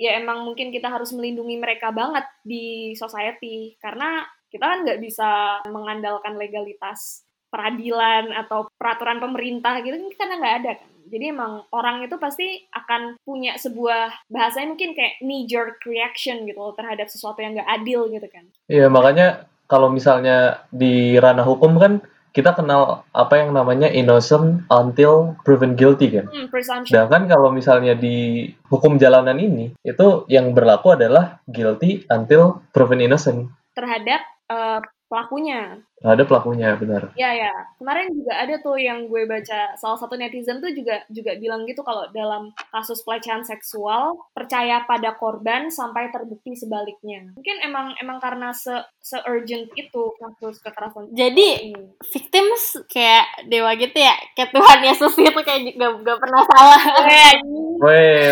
Ya 0.01 0.17
emang 0.17 0.49
mungkin 0.49 0.73
kita 0.73 0.89
harus 0.89 1.13
melindungi 1.13 1.61
mereka 1.61 1.93
banget 1.93 2.25
di 2.41 2.97
society 2.97 3.77
karena 3.81 4.25
kita 4.57 4.65
kan 4.65 4.79
nggak 4.89 5.01
bisa 5.05 5.61
mengandalkan 5.69 6.41
legalitas 6.41 7.23
peradilan 7.53 8.35
atau 8.35 8.67
peraturan 8.75 9.23
pemerintah 9.23 9.79
gitu 9.85 9.95
kan 9.95 10.11
karena 10.19 10.35
nggak 10.41 10.57
ada 10.65 10.73
kan 10.81 10.91
Jadi 11.07 11.31
emang 11.31 11.63
orang 11.71 12.03
itu 12.03 12.19
pasti 12.19 12.67
akan 12.75 13.23
punya 13.23 13.55
sebuah 13.55 14.27
bahasanya 14.27 14.75
mungkin 14.75 14.91
kayak 14.91 15.23
knee 15.23 15.47
jerk 15.47 15.79
reaction 15.87 16.43
gitu 16.51 16.59
loh 16.59 16.75
terhadap 16.75 17.07
sesuatu 17.07 17.39
yang 17.39 17.55
gak 17.55 17.71
adil 17.79 18.11
gitu 18.11 18.27
kan. 18.27 18.43
Iya, 18.67 18.91
makanya 18.91 19.47
kalau 19.71 19.87
misalnya 19.87 20.67
di 20.75 21.15
ranah 21.15 21.47
hukum 21.47 21.79
kan 21.79 22.03
kita 22.37 22.53
kenal 22.53 23.07
apa 23.17 23.39
yang 23.41 23.57
namanya 23.57 23.89
innocent 23.89 24.67
until 24.69 25.39
proven 25.47 25.73
guilty 25.73 26.13
kan. 26.13 26.29
Hmm, 26.29 26.53
presumption. 26.53 26.93
Sedangkan 26.93 27.31
kalau 27.31 27.49
misalnya 27.49 27.97
di 27.97 28.51
hukum 28.69 29.01
jalanan 29.01 29.41
ini 29.41 29.73
itu 29.81 30.29
yang 30.29 30.53
berlaku 30.53 30.93
adalah 30.93 31.41
guilty 31.49 32.03
until 32.11 32.67
proven 32.75 32.99
innocent. 32.99 33.49
terhadap 33.77 34.25
eh, 34.51 34.81
pelakunya. 35.07 35.79
Ada 36.03 36.29
pelakunya 36.29 36.77
benar. 36.77 37.09
Ya 37.17 37.33
ya, 37.33 37.51
kemarin 37.81 38.13
juga 38.13 38.37
ada 38.37 38.55
tuh 38.61 38.77
yang 38.77 39.07
gue 39.09 39.25
baca 39.25 39.75
salah 39.79 39.97
satu 39.97 40.19
netizen 40.19 40.61
tuh 40.61 40.71
juga 40.75 41.03
juga 41.09 41.39
bilang 41.41 41.65
gitu 41.65 41.81
kalau 41.87 42.11
dalam 42.13 42.53
kasus 42.75 43.01
pelecehan 43.07 43.41
seksual 43.47 44.19
percaya 44.37 44.85
pada 44.85 45.17
korban 45.17 45.71
sampai 45.73 46.13
terbukti 46.13 46.53
sebaliknya. 46.59 47.33
Mungkin 47.39 47.57
emang 47.65 47.97
emang 48.03 48.19
karena 48.21 48.53
se 48.53 48.75
se 49.01 49.17
urgent 49.25 49.71
itu 49.79 50.03
kasus 50.21 50.61
kekerasan. 50.61 51.11
Jadi 51.15 51.73
ini. 51.73 51.83
victims 52.13 52.77
kayak 52.91 53.47
dewa 53.47 53.73
gitu 53.79 53.97
ya, 53.97 54.15
kayak 54.35 54.53
Tuhan 54.53 54.81
Yesus 54.85 55.15
gitu 55.17 55.41
kayak 55.47 55.75
gak, 55.81 55.93
gak 56.03 56.19
pernah 56.19 56.43
salah. 56.45 56.83
Weh, 57.03 57.33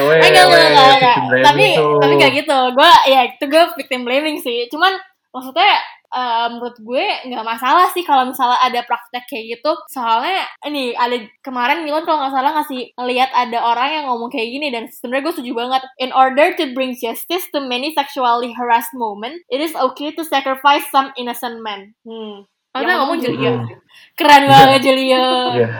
weh, 0.10 0.20
Eh, 0.20 1.42
Tapi, 1.42 1.66
tapi 1.78 2.12
gak 2.18 2.32
gitu. 2.34 2.58
Gue, 2.74 2.92
ya 3.08 3.28
itu 3.28 3.44
gue 3.46 3.62
victim 3.78 4.02
blaming 4.04 4.40
sih. 4.40 4.66
Cuman, 4.72 4.96
maksudnya, 5.30 5.80
eh, 6.14 6.46
menurut 6.54 6.78
gue 6.78 7.04
nggak 7.26 7.42
masalah 7.42 7.90
sih 7.90 8.06
kalau 8.06 8.30
misalnya 8.30 8.62
ada 8.62 8.80
praktek 8.86 9.26
kayak 9.26 9.58
gitu. 9.58 9.74
Soalnya, 9.90 10.46
ini 10.62 10.94
ada 10.94 11.18
kemarin 11.42 11.82
Milan 11.82 12.06
kalau 12.06 12.22
nggak 12.22 12.34
salah 12.38 12.52
ngasih 12.62 12.94
lihat 13.02 13.34
ada 13.34 13.58
orang 13.58 13.88
yang 13.90 14.04
ngomong 14.06 14.30
kayak 14.30 14.48
gini 14.54 14.70
dan 14.70 14.86
sebenarnya 14.86 15.24
gue 15.26 15.34
setuju 15.34 15.52
banget. 15.58 15.82
In 15.98 16.14
order 16.14 16.54
to 16.54 16.70
bring 16.72 16.94
justice 16.94 17.50
to 17.50 17.58
many 17.58 17.90
sexually 17.92 18.54
harassed 18.54 18.94
moment, 18.94 19.42
it 19.50 19.58
is 19.58 19.74
okay 19.74 20.14
to 20.14 20.22
sacrifice 20.22 20.86
some 20.94 21.10
innocent 21.18 21.58
men. 21.60 21.98
Hmm. 22.06 22.46
Oh, 22.74 22.82
Yang 22.82 22.98
ngomong 23.02 23.18
Julia. 23.22 23.52
Hmm. 23.54 23.66
Keren 24.14 24.44
banget 24.50 24.80
Julia. 24.82 25.24
Iya. 25.54 25.70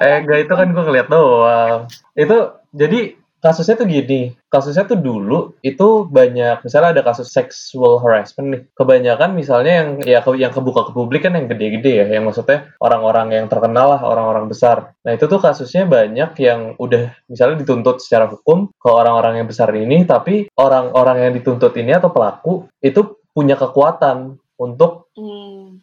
Eh, 0.00 0.16
enggak 0.24 0.38
itu 0.48 0.52
kan 0.56 0.68
gue 0.72 0.84
ngeliat 0.84 1.08
doang. 1.08 1.88
Itu 2.16 2.38
jadi 2.72 3.19
kasusnya 3.40 3.80
tuh 3.80 3.88
gini. 3.88 4.36
Kasusnya 4.52 4.84
tuh 4.84 4.98
dulu 5.00 5.56
itu 5.64 6.04
banyak 6.06 6.62
misalnya 6.62 6.94
ada 6.94 7.02
kasus 7.02 7.32
sexual 7.32 7.98
harassment 8.04 8.48
nih. 8.52 8.62
Kebanyakan 8.76 9.34
misalnya 9.34 9.72
yang 9.82 9.88
ya 10.04 10.18
ke- 10.20 10.38
yang 10.38 10.52
kebuka 10.52 10.88
ke 10.88 10.92
publik 10.92 11.24
kan 11.24 11.34
yang 11.34 11.48
gede-gede 11.48 12.04
ya, 12.04 12.06
yang 12.06 12.28
maksudnya 12.28 12.70
orang-orang 12.78 13.34
yang 13.34 13.46
terkenal 13.48 13.96
lah, 13.96 14.00
orang-orang 14.04 14.46
besar. 14.46 14.92
Nah, 15.02 15.12
itu 15.16 15.26
tuh 15.26 15.40
kasusnya 15.40 15.88
banyak 15.88 16.36
yang 16.38 16.74
udah 16.76 17.16
misalnya 17.26 17.62
dituntut 17.62 18.02
secara 18.02 18.28
hukum 18.28 18.70
ke 18.74 18.88
orang-orang 18.88 19.42
yang 19.42 19.48
besar 19.48 19.72
ini, 19.74 20.04
tapi 20.04 20.46
orang-orang 20.58 21.28
yang 21.28 21.32
dituntut 21.34 21.72
ini 21.78 21.96
atau 21.96 22.10
pelaku 22.10 22.66
itu 22.82 23.18
punya 23.30 23.54
kekuatan 23.54 24.36
untuk 24.60 25.08
Hmm. 25.16 25.80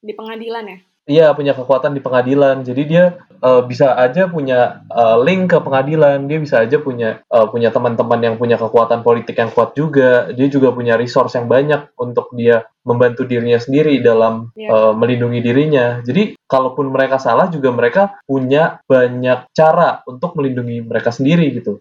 Di 0.00 0.16
pengadilan 0.16 0.64
ya. 0.64 0.78
Iya 1.08 1.32
punya 1.32 1.56
kekuatan 1.56 1.96
di 1.96 2.04
pengadilan, 2.04 2.60
jadi 2.60 2.82
dia 2.84 3.04
eh, 3.40 3.62
bisa 3.64 3.96
aja 3.96 4.28
punya 4.28 4.84
eh, 4.92 5.16
link 5.24 5.48
ke 5.50 5.58
pengadilan, 5.58 6.28
dia 6.28 6.38
bisa 6.38 6.60
aja 6.60 6.76
punya 6.76 7.24
eh, 7.24 7.46
punya 7.48 7.72
teman-teman 7.72 8.20
yang 8.20 8.36
punya 8.36 8.60
kekuatan 8.60 9.00
politik 9.00 9.40
yang 9.40 9.48
kuat 9.50 9.72
juga, 9.72 10.28
dia 10.36 10.46
juga 10.52 10.70
punya 10.76 11.00
resource 11.00 11.40
yang 11.40 11.48
banyak 11.48 11.88
untuk 11.96 12.30
dia 12.36 12.68
membantu 12.84 13.28
dirinya 13.28 13.60
sendiri 13.60 14.00
dalam 14.04 14.52
Iya. 14.56 14.68
eh, 14.70 14.92
melindungi 14.92 15.40
dirinya. 15.40 15.86
Jadi 16.04 16.36
kalaupun 16.44 16.92
mereka 16.92 17.16
salah 17.16 17.48
juga 17.48 17.72
mereka 17.72 18.20
punya 18.28 18.84
banyak 18.84 19.50
cara 19.56 20.04
untuk 20.04 20.36
melindungi 20.36 20.84
mereka 20.84 21.10
sendiri 21.10 21.48
gitu. 21.56 21.80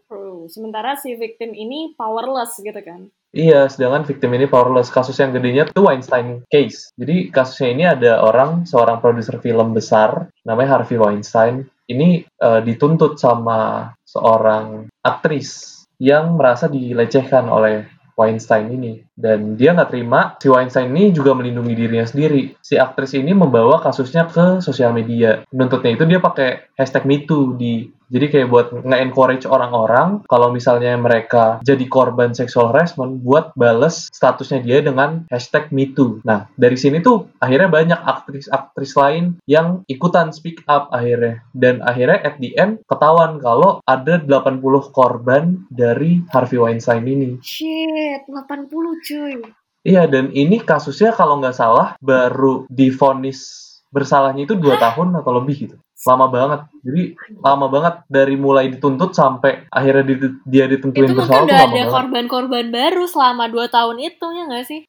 Sementara 0.49 0.97
si 0.97 1.13
victim 1.15 1.53
ini 1.53 1.93
powerless 1.93 2.57
gitu 2.59 2.81
kan. 2.81 3.07
Iya, 3.29 3.69
sedangkan 3.69 4.09
victim 4.09 4.33
ini 4.33 4.49
powerless. 4.49 4.89
Kasus 4.89 5.15
yang 5.21 5.29
gedenya 5.29 5.69
itu 5.69 5.85
Weinstein 5.85 6.41
case. 6.49 6.89
Jadi 6.97 7.29
kasusnya 7.29 7.69
ini 7.69 7.83
ada 7.85 8.25
orang, 8.25 8.65
seorang 8.65 8.97
produser 8.97 9.37
film 9.37 9.77
besar, 9.77 10.33
namanya 10.41 10.81
Harvey 10.81 10.97
Weinstein. 10.97 11.69
Ini 11.85 12.25
eh, 12.25 12.61
dituntut 12.65 13.21
sama 13.21 13.93
seorang 14.05 14.89
aktris 15.05 15.79
yang 16.01 16.37
merasa 16.37 16.65
dilecehkan 16.65 17.45
oleh 17.45 17.85
Weinstein 18.19 18.67
ini. 18.73 18.99
Dan 19.15 19.55
dia 19.55 19.71
nggak 19.71 19.95
terima, 19.95 20.35
si 20.41 20.51
Weinstein 20.51 20.91
ini 20.91 21.15
juga 21.15 21.31
melindungi 21.31 21.71
dirinya 21.71 22.03
sendiri. 22.03 22.57
Si 22.59 22.75
aktris 22.75 23.15
ini 23.15 23.31
membawa 23.31 23.79
kasusnya 23.79 24.27
ke 24.27 24.59
sosial 24.59 24.91
media. 24.91 25.47
Menuntutnya 25.55 25.95
itu 25.95 26.03
dia 26.03 26.19
pakai 26.19 26.67
hashtag 26.75 27.07
MeToo 27.07 27.55
di 27.55 27.87
jadi 28.09 28.25
kayak 28.27 28.49
buat 28.49 28.67
nge-encourage 28.73 29.45
orang-orang 29.45 30.25
kalau 30.25 30.49
misalnya 30.49 30.97
mereka 30.97 31.61
jadi 31.61 31.85
korban 31.85 32.33
sexual 32.33 32.73
harassment 32.73 33.21
buat 33.21 33.53
bales 33.53 34.09
statusnya 34.09 34.65
dia 34.65 34.81
dengan 34.81 35.29
hashtag 35.29 35.69
MeToo. 35.69 36.25
Nah, 36.25 36.49
dari 36.57 36.75
sini 36.75 36.99
tuh 37.05 37.29
akhirnya 37.37 37.69
banyak 37.69 37.99
aktris-aktris 38.01 38.97
lain 38.97 39.37
yang 39.45 39.85
ikutan 39.85 40.33
speak 40.33 40.65
up 40.65 40.89
akhirnya. 40.89 41.45
Dan 41.53 41.85
akhirnya 41.85 42.17
at 42.25 42.41
the 42.41 42.57
end 42.57 42.81
ketahuan 42.89 43.37
kalau 43.37 43.79
ada 43.85 44.17
80 44.25 44.59
korban 44.89 45.61
dari 45.69 46.25
Harvey 46.33 46.57
Weinstein 46.57 47.05
ini. 47.05 47.37
Shit, 47.45 48.25
80 48.25 49.05
cuy. 49.05 49.37
Iya, 49.85 50.11
dan 50.11 50.35
ini 50.35 50.59
kasusnya 50.59 51.15
kalau 51.15 51.39
nggak 51.39 51.55
salah 51.55 51.95
baru 52.03 52.67
divonis 52.67 53.69
bersalahnya 53.89 54.45
itu 54.45 54.53
dua 54.53 54.77
tahun 54.77 55.17
atau 55.17 55.31
lebih 55.41 55.55
gitu. 55.69 55.77
Lama 56.07 56.25
banget. 56.31 56.61
Jadi 56.79 57.03
lama 57.43 57.65
banget 57.67 57.95
dari 58.07 58.35
mulai 58.39 58.71
dituntut 58.71 59.11
sampai 59.11 59.67
akhirnya 59.67 60.03
di- 60.07 60.39
dia 60.47 60.65
ditentuin 60.71 61.11
Itu 61.11 61.11
mungkin 61.11 61.19
bersalah 61.19 61.43
tuh 61.43 61.47
udah 61.51 61.61
ada 61.67 61.83
korban-korban 61.91 62.65
baru 62.71 63.03
selama 63.03 63.51
2 63.51 63.67
tahun 63.67 63.97
itu, 63.99 64.25
ya 64.31 64.43
nggak 64.47 64.65
sih? 64.67 64.81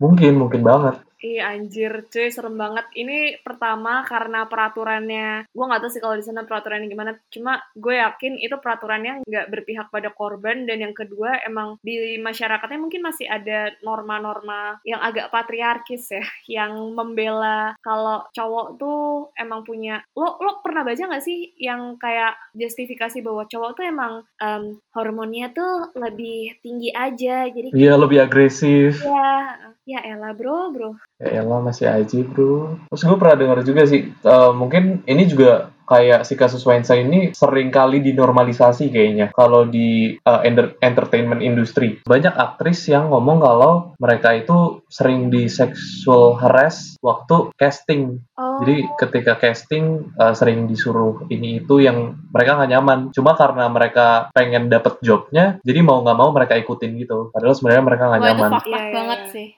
Mungkin, 0.00 0.40
mungkin 0.40 0.64
banget. 0.64 1.04
Iya 1.24 1.56
anjir, 1.56 2.04
cuy 2.12 2.28
serem 2.28 2.60
banget. 2.60 2.84
Ini 2.92 3.40
pertama 3.40 4.04
karena 4.04 4.44
peraturannya, 4.44 5.48
gue 5.48 5.64
nggak 5.64 5.80
tahu 5.80 5.90
sih 5.96 6.02
kalau 6.04 6.20
di 6.20 6.24
sana 6.28 6.44
peraturannya 6.44 6.84
gimana. 6.84 7.16
Cuma 7.32 7.56
gue 7.72 7.96
yakin 7.96 8.36
itu 8.36 8.52
peraturannya 8.60 9.24
nggak 9.24 9.48
berpihak 9.48 9.88
pada 9.88 10.12
korban. 10.12 10.68
Dan 10.68 10.84
yang 10.84 10.92
kedua 10.92 11.40
emang 11.48 11.80
di 11.80 12.20
masyarakatnya 12.20 12.76
mungkin 12.76 13.00
masih 13.00 13.24
ada 13.24 13.72
norma-norma 13.80 14.76
yang 14.84 15.00
agak 15.00 15.32
patriarkis 15.32 16.12
ya, 16.12 16.20
yang 16.60 16.92
membela 16.92 17.72
kalau 17.80 18.28
cowok 18.36 18.76
tuh 18.76 19.32
emang 19.40 19.64
punya. 19.64 20.04
Lo 20.12 20.36
lo 20.44 20.60
pernah 20.60 20.84
baca 20.84 21.08
nggak 21.08 21.24
sih 21.24 21.56
yang 21.56 21.96
kayak 21.96 22.36
justifikasi 22.52 23.24
bahwa 23.24 23.48
cowok 23.48 23.70
tuh 23.80 23.84
emang 23.88 24.12
em, 24.44 24.76
hormonnya 24.92 25.48
tuh 25.56 25.88
lebih 25.96 26.60
tinggi 26.60 26.92
aja, 26.92 27.48
jadi 27.48 27.72
Iya, 27.72 27.96
lebih 27.96 28.20
agresif. 28.20 29.00
ya 29.00 29.56
ya 29.84 30.00
elah 30.00 30.32
bro 30.32 30.72
bro 30.72 30.96
Ya 31.24 31.40
elah, 31.40 31.64
masih 31.64 31.88
aja 31.88 32.18
bro. 32.20 32.76
Terus 32.92 33.02
gue 33.02 33.16
pernah 33.16 33.36
dengar 33.36 33.58
juga 33.64 33.88
sih, 33.88 34.12
eh, 34.12 34.52
mungkin 34.52 35.00
ini 35.08 35.24
juga 35.24 35.72
kayak 35.84 36.24
si 36.24 36.32
kasus 36.32 36.64
Weinstein 36.64 37.12
ini 37.12 37.20
sering 37.36 37.68
kali 37.68 38.00
dinormalisasi 38.00 38.88
kayaknya 38.88 39.36
kalau 39.36 39.68
di 39.68 40.16
eh, 40.16 40.40
enter- 40.44 40.76
entertainment 40.80 41.40
industry. 41.40 42.00
Banyak 42.04 42.32
aktris 42.32 42.88
yang 42.88 43.12
ngomong 43.12 43.40
kalau 43.40 43.72
mereka 44.00 44.32
itu 44.32 44.80
sering 44.88 45.28
di 45.28 45.48
sexual 45.48 46.40
harass 46.40 46.96
waktu 47.04 47.52
casting. 47.56 48.20
oh 48.36 48.64
Jadi 48.64 48.76
ketika 48.96 49.36
casting 49.36 50.08
eh, 50.16 50.32
sering 50.32 50.64
disuruh 50.64 51.24
ini 51.28 51.60
itu 51.60 51.80
yang 51.80 52.16
mereka 52.32 52.56
nggak 52.56 52.70
nyaman. 52.72 52.98
Cuma 53.12 53.36
karena 53.36 53.68
mereka 53.68 54.32
pengen 54.32 54.72
dapet 54.72 55.00
jobnya, 55.04 55.60
jadi 55.60 55.80
mau 55.84 56.00
nggak 56.00 56.16
mau 56.16 56.32
mereka 56.32 56.56
ikutin 56.56 56.96
gitu. 56.96 57.28
Padahal 57.28 57.52
sebenarnya 57.52 57.84
mereka 57.84 58.04
nggak 58.08 58.20
Wah, 58.20 58.28
itu 58.28 58.36
nyaman. 58.40 58.50
fucked 58.56 58.64
up 58.64 58.72
Iya, 58.72 58.80
iya, 58.80 58.94
banget 58.96 59.20
iya. 59.20 59.32
sih. 59.32 59.48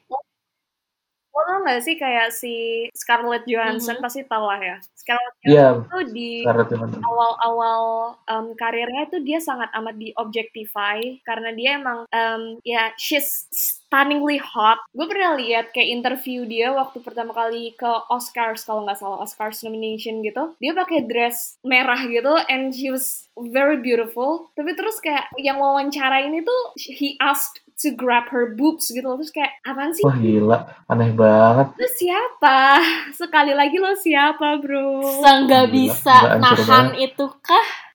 Lo 1.36 1.44
tau 1.44 1.60
gak 1.62 1.84
sih 1.84 1.94
kayak 1.94 2.32
si 2.32 2.54
Scarlett 2.96 3.44
Johansson 3.44 4.00
Mhm. 4.00 4.02
pasti 4.02 4.24
tau 4.24 4.48
lah 4.48 4.56
ya. 4.56 4.76
Scarlett 4.96 5.36
Iya, 5.44 5.52
Johansson 5.76 5.84
tuh 5.86 6.02
di 6.10 6.30
Scarlett 6.40 6.70
Johansson. 6.72 7.02
awal-awal 7.04 7.82
em, 8.24 8.46
karirnya 8.56 9.04
tuh 9.06 9.20
dia 9.20 9.36
sangat 9.38 9.68
amat 9.74 10.00
di 10.00 10.16
objectify 10.16 10.96
karena 11.22 11.52
dia 11.52 11.76
emang 11.76 12.08
em, 12.08 12.56
ya 12.64 12.88
she's 12.96 13.44
stunningly 13.52 14.40
hot. 14.40 14.80
Gue 14.90 15.06
pernah 15.06 15.36
lihat 15.36 15.70
kayak 15.70 15.92
interview 15.92 16.42
dia 16.42 16.72
waktu 16.72 17.04
pertama 17.04 17.30
kali 17.30 17.76
ke 17.76 17.86
Oscars 18.08 18.64
kalau 18.64 18.88
nggak 18.88 18.96
salah 18.96 19.20
Oscars 19.20 19.60
nomination 19.60 20.24
gitu. 20.24 20.56
Dia 20.56 20.72
pakai 20.72 21.04
dress 21.04 21.60
merah 21.60 22.00
gitu 22.00 22.32
and 22.48 22.72
she 22.72 22.88
was 22.88 23.28
very 23.36 23.76
beautiful. 23.76 24.48
Tapi 24.56 24.72
terus 24.72 24.96
kayak 24.98 25.28
yang 25.36 25.60
wawancara 25.60 26.24
ini 26.24 26.40
tuh 26.40 26.60
he 26.80 27.20
asked 27.20 27.60
to 27.76 27.92
grab 27.92 28.32
her 28.32 28.56
boobs 28.56 28.88
gitu 28.88 29.04
loh. 29.04 29.20
Terus 29.20 29.32
kayak 29.32 29.52
apaan 29.64 29.92
sih? 29.92 30.04
Wah 30.04 30.16
gila, 30.16 30.58
aneh 30.88 31.10
banget. 31.12 31.66
Lu 31.76 31.88
siapa? 31.92 32.80
Sekali 33.20 33.52
lagi 33.52 33.76
lo 33.76 33.92
siapa, 33.96 34.60
bro? 34.60 35.04
Seenggak 35.20 35.68
bisa 35.72 36.16
gila, 36.16 36.40
nahan 36.40 36.86
itu 36.96 37.26
kah? 37.44 37.85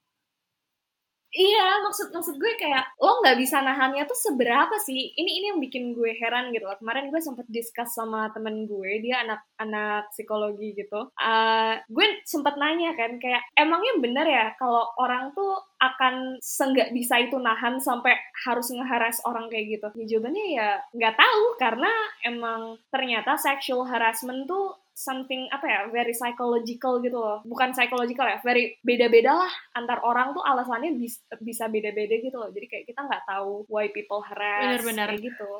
Iya, 1.32 1.80
maksud 1.80 2.12
maksud 2.12 2.36
gue 2.36 2.52
kayak 2.60 2.92
lo 3.00 3.24
nggak 3.24 3.40
bisa 3.40 3.64
nahannya 3.64 4.04
tuh 4.04 4.18
seberapa 4.20 4.76
sih? 4.84 5.16
Ini 5.16 5.30
ini 5.40 5.46
yang 5.48 5.60
bikin 5.64 5.96
gue 5.96 6.12
heran 6.20 6.52
gitu 6.52 6.68
loh. 6.68 6.76
Kemarin 6.76 7.08
gue 7.08 7.20
sempet 7.24 7.48
discuss 7.48 7.96
sama 7.96 8.28
temen 8.36 8.68
gue, 8.68 9.00
dia 9.00 9.24
anak 9.24 9.40
anak 9.56 10.12
psikologi 10.12 10.76
gitu. 10.76 11.08
Uh, 11.16 11.80
gue 11.88 12.20
sempet 12.28 12.60
nanya 12.60 12.92
kan 12.92 13.16
kayak 13.16 13.48
emangnya 13.56 13.94
bener 14.04 14.26
ya 14.28 14.46
kalau 14.60 14.84
orang 15.00 15.32
tuh 15.32 15.56
akan 15.80 16.36
senggak 16.44 16.92
bisa 16.92 17.16
itu 17.24 17.40
nahan 17.40 17.80
sampai 17.80 18.12
harus 18.44 18.68
ngeharas 18.68 19.24
orang 19.24 19.48
kayak 19.48 19.80
gitu? 19.80 19.88
Ya 19.96 20.04
jawabannya 20.12 20.44
ya 20.52 20.68
nggak 20.92 21.16
tahu 21.16 21.44
karena 21.56 21.92
emang 22.28 22.76
ternyata 22.92 23.40
sexual 23.40 23.88
harassment 23.88 24.44
tuh 24.44 24.81
something 25.02 25.50
apa 25.50 25.66
ya 25.66 25.80
very 25.90 26.14
psychological 26.14 27.02
gitu 27.02 27.18
loh 27.18 27.42
bukan 27.42 27.74
psychological 27.74 28.22
ya 28.22 28.38
very 28.46 28.78
beda-beda 28.86 29.34
lah 29.34 29.50
antar 29.74 29.98
orang 30.06 30.30
tuh 30.30 30.46
alasannya 30.46 30.94
bis, 30.94 31.18
bisa 31.42 31.66
beda-beda 31.66 32.22
gitu 32.22 32.38
loh 32.38 32.54
jadi 32.54 32.70
kayak 32.70 32.84
kita 32.86 33.02
nggak 33.02 33.26
tahu 33.26 33.66
why 33.66 33.90
people 33.90 34.22
harass 34.22 34.78
Bener-bener. 34.78 35.10
kayak 35.10 35.26
gitu 35.26 35.50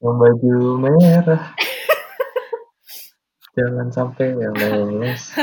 Yang 0.00 0.16
baju 0.16 0.54
merah. 0.80 1.44
Jangan 3.56 3.88
sampai 3.92 4.32
yang 4.32 4.56
lolos. 4.56 5.36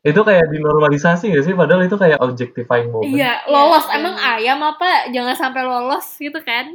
itu 0.00 0.20
kayak 0.20 0.46
dinormalisasi 0.52 1.32
gak 1.32 1.44
sih? 1.48 1.56
Padahal 1.56 1.88
itu 1.88 1.96
kayak 1.96 2.20
objectifying 2.20 2.92
moment. 2.92 3.16
Iya, 3.16 3.40
lolos 3.48 3.88
Iya, 3.88 3.96
emang 3.96 4.16
ayam 4.20 4.60
apa? 4.60 5.08
Jangan 5.08 5.36
sampai 5.40 5.62
lolos 5.64 6.04
gitu 6.20 6.36
kan? 6.44 6.68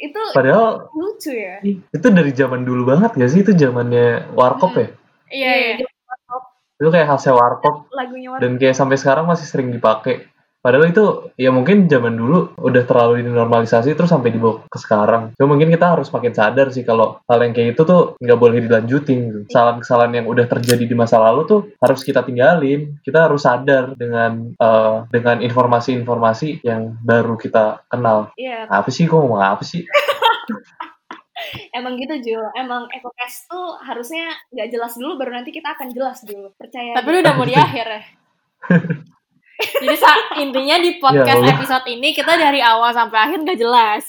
Itu 0.00 0.20
Padahal 0.32 0.88
lucu 0.96 1.36
ya 1.36 1.60
itu 1.64 2.06
dari 2.08 2.32
zaman 2.32 2.64
dulu 2.64 2.88
banget 2.88 3.14
gak 3.20 3.30
sih? 3.30 3.44
Itu 3.44 3.52
zamannya 3.52 4.32
Warkop 4.32 4.72
ya? 4.74 4.88
Iya, 5.30 5.52
iya. 5.60 5.74
Itu 6.80 6.88
kayak 6.88 7.08
hasil 7.12 7.36
Warkop 7.36 7.92
lagunya 7.92 8.32
Warkop 8.32 8.42
dan 8.42 8.52
kayak 8.56 8.76
sampai 8.76 8.96
sekarang 8.96 9.28
masih 9.28 9.44
sering 9.44 9.68
dipakai. 9.68 10.24
Padahal 10.60 10.92
itu 10.92 11.32
ya 11.40 11.48
mungkin 11.48 11.88
zaman 11.88 12.20
dulu 12.20 12.52
udah 12.60 12.84
terlalu 12.84 13.24
dinormalisasi 13.24 13.96
terus 13.96 14.12
sampai 14.12 14.28
dibawa 14.28 14.60
ke 14.68 14.76
sekarang. 14.76 15.32
Cuma 15.40 15.56
mungkin 15.56 15.72
kita 15.72 15.96
harus 15.96 16.12
makin 16.12 16.36
sadar 16.36 16.68
sih 16.68 16.84
kalau 16.84 17.16
hal 17.24 17.40
yang 17.40 17.56
kayak 17.56 17.72
itu 17.72 17.82
tuh 17.88 18.20
nggak 18.20 18.36
boleh 18.36 18.60
dilanjutin. 18.60 19.18
gitu. 19.32 19.38
Kesalahan-kesalahan 19.48 20.20
yang 20.20 20.26
udah 20.28 20.44
terjadi 20.44 20.84
di 20.84 20.92
masa 20.92 21.16
lalu 21.16 21.48
tuh 21.48 21.60
harus 21.80 22.04
kita 22.04 22.20
tinggalin. 22.28 23.00
Kita 23.00 23.24
harus 23.24 23.48
sadar 23.48 23.96
dengan 23.96 24.52
eh, 24.52 24.96
dengan 25.08 25.40
informasi-informasi 25.40 26.60
yang 26.60 26.92
baru 27.00 27.40
kita 27.40 27.88
kenal. 27.88 28.28
iya 28.36 28.68
Apa 28.68 28.92
sih? 28.92 29.08
Kok 29.08 29.16
ngomong 29.16 29.40
apa 29.40 29.64
sih? 29.64 29.80
emang 31.72 31.96
gitu 31.96 32.14
Jul 32.20 32.44
emang 32.52 32.84
EcoCast 32.92 33.48
tuh 33.48 33.80
harusnya 33.80 34.28
nggak 34.52 34.68
jelas 34.68 34.92
dulu 34.92 35.16
baru 35.16 35.40
nanti 35.40 35.50
kita 35.50 35.72
akan 35.72 35.88
jelas 35.88 36.20
dulu 36.20 36.52
percaya 36.52 36.92
Tapi 36.92 37.08
lu 37.08 37.18
udah 37.24 37.34
mau 37.34 37.48
di 37.48 37.56
akhir 37.56 37.86
ya. 37.88 38.02
Jadi 39.60 39.96
sa- 39.96 40.32
intinya 40.36 40.76
di 40.76 40.96
podcast 40.96 41.40
Ya 41.40 41.52
episode 41.52 41.86
ini 41.86 42.08
kita 42.10 42.32
dari 42.34 42.58
awal 42.58 42.90
sampai 42.90 43.18
akhir 43.20 43.38
nggak 43.40 43.58
jelas. 43.58 44.04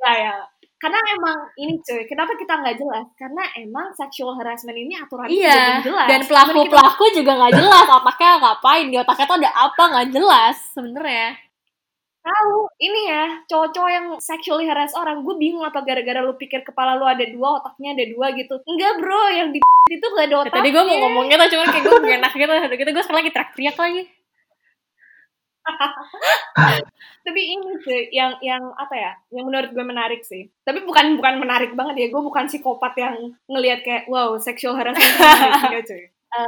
ya 0.00 0.12
ya 0.16 0.34
karena 0.80 0.96
emang 1.12 1.36
ini 1.54 1.76
cuy 1.76 2.08
kenapa 2.08 2.32
kita 2.34 2.56
nggak 2.56 2.72
jelas 2.74 3.04
karena 3.12 3.44
emang 3.60 3.92
sexual 3.92 4.32
harassment 4.32 4.72
ini 4.74 4.96
aturannya 4.96 5.28
juga 5.28 5.44
Iya. 5.44 5.60
belum 5.60 5.84
jelas 5.84 6.06
Dan 6.08 6.20
Cuman 6.20 6.28
pelaku 6.30 6.56
kita- 6.56 6.72
pelaku 6.72 7.04
juga 7.12 7.32
nggak 7.36 7.52
jelas 7.52 7.86
otaknya 7.90 8.30
ngapain 8.40 8.86
di 8.88 8.96
otaknya 8.96 9.26
tuh 9.26 9.36
ada 9.36 9.50
apa 9.52 9.82
nggak 9.92 10.08
jelas 10.10 10.56
sebenarnya. 10.72 11.28
Tahu. 12.30 12.56
Ini 12.78 13.00
ya 13.10 13.24
cowok-cowok 13.50 13.90
yang 13.90 14.06
sexually 14.22 14.66
harass 14.70 14.94
orang. 14.94 15.26
Gue 15.26 15.34
bingung 15.36 15.66
apa 15.66 15.82
gara-gara 15.82 16.22
lu 16.22 16.38
pikir 16.38 16.62
kepala 16.62 16.94
lu 16.94 17.06
ada 17.06 17.26
dua 17.26 17.58
otaknya 17.58 17.98
ada 17.98 18.04
dua 18.06 18.26
gitu. 18.38 18.62
Enggak 18.64 18.92
bro. 19.02 19.24
Yang 19.34 19.48
di 19.54 19.58
itu 19.98 20.06
gak 20.06 20.26
ada 20.30 20.34
Ya, 20.34 20.40
otaknya 20.46 20.58
tadi 20.62 20.70
gue 20.70 20.84
mau 20.86 20.98
ngomong 21.02 21.24
gitu 21.26 21.44
cuman 21.56 21.66
kayak 21.74 21.84
gue 21.84 21.98
gak 21.98 22.18
enak 22.22 22.32
gitu. 22.38 22.52
Udah 22.52 22.78
gitu 22.78 22.90
gue 22.94 23.02
sekarang 23.02 23.20
lagi 23.20 23.32
teriak-teriak 23.34 23.76
lagi. 23.78 24.02
tapi 27.20 27.40
ini 27.52 27.78
sih 27.84 28.00
yang 28.16 28.32
yang 28.40 28.64
apa 28.74 28.94
ya 28.96 29.12
yang 29.30 29.44
menurut 29.46 29.70
gue 29.74 29.84
menarik 29.84 30.22
sih. 30.24 30.48
Tapi 30.62 30.86
bukan 30.86 31.18
bukan 31.18 31.34
menarik 31.42 31.74
banget 31.74 31.94
ya. 31.98 32.06
Gue 32.08 32.22
bukan 32.22 32.46
psikopat 32.46 32.94
yang 32.96 33.34
ngelihat 33.50 33.82
kayak 33.82 34.04
wow 34.06 34.38
sexual 34.38 34.78
harassment 34.78 35.04
itu 35.04 35.20
menarik, 35.20 35.62
enggak 35.66 35.84
cuy. 35.88 36.04
Eh, 36.30 36.46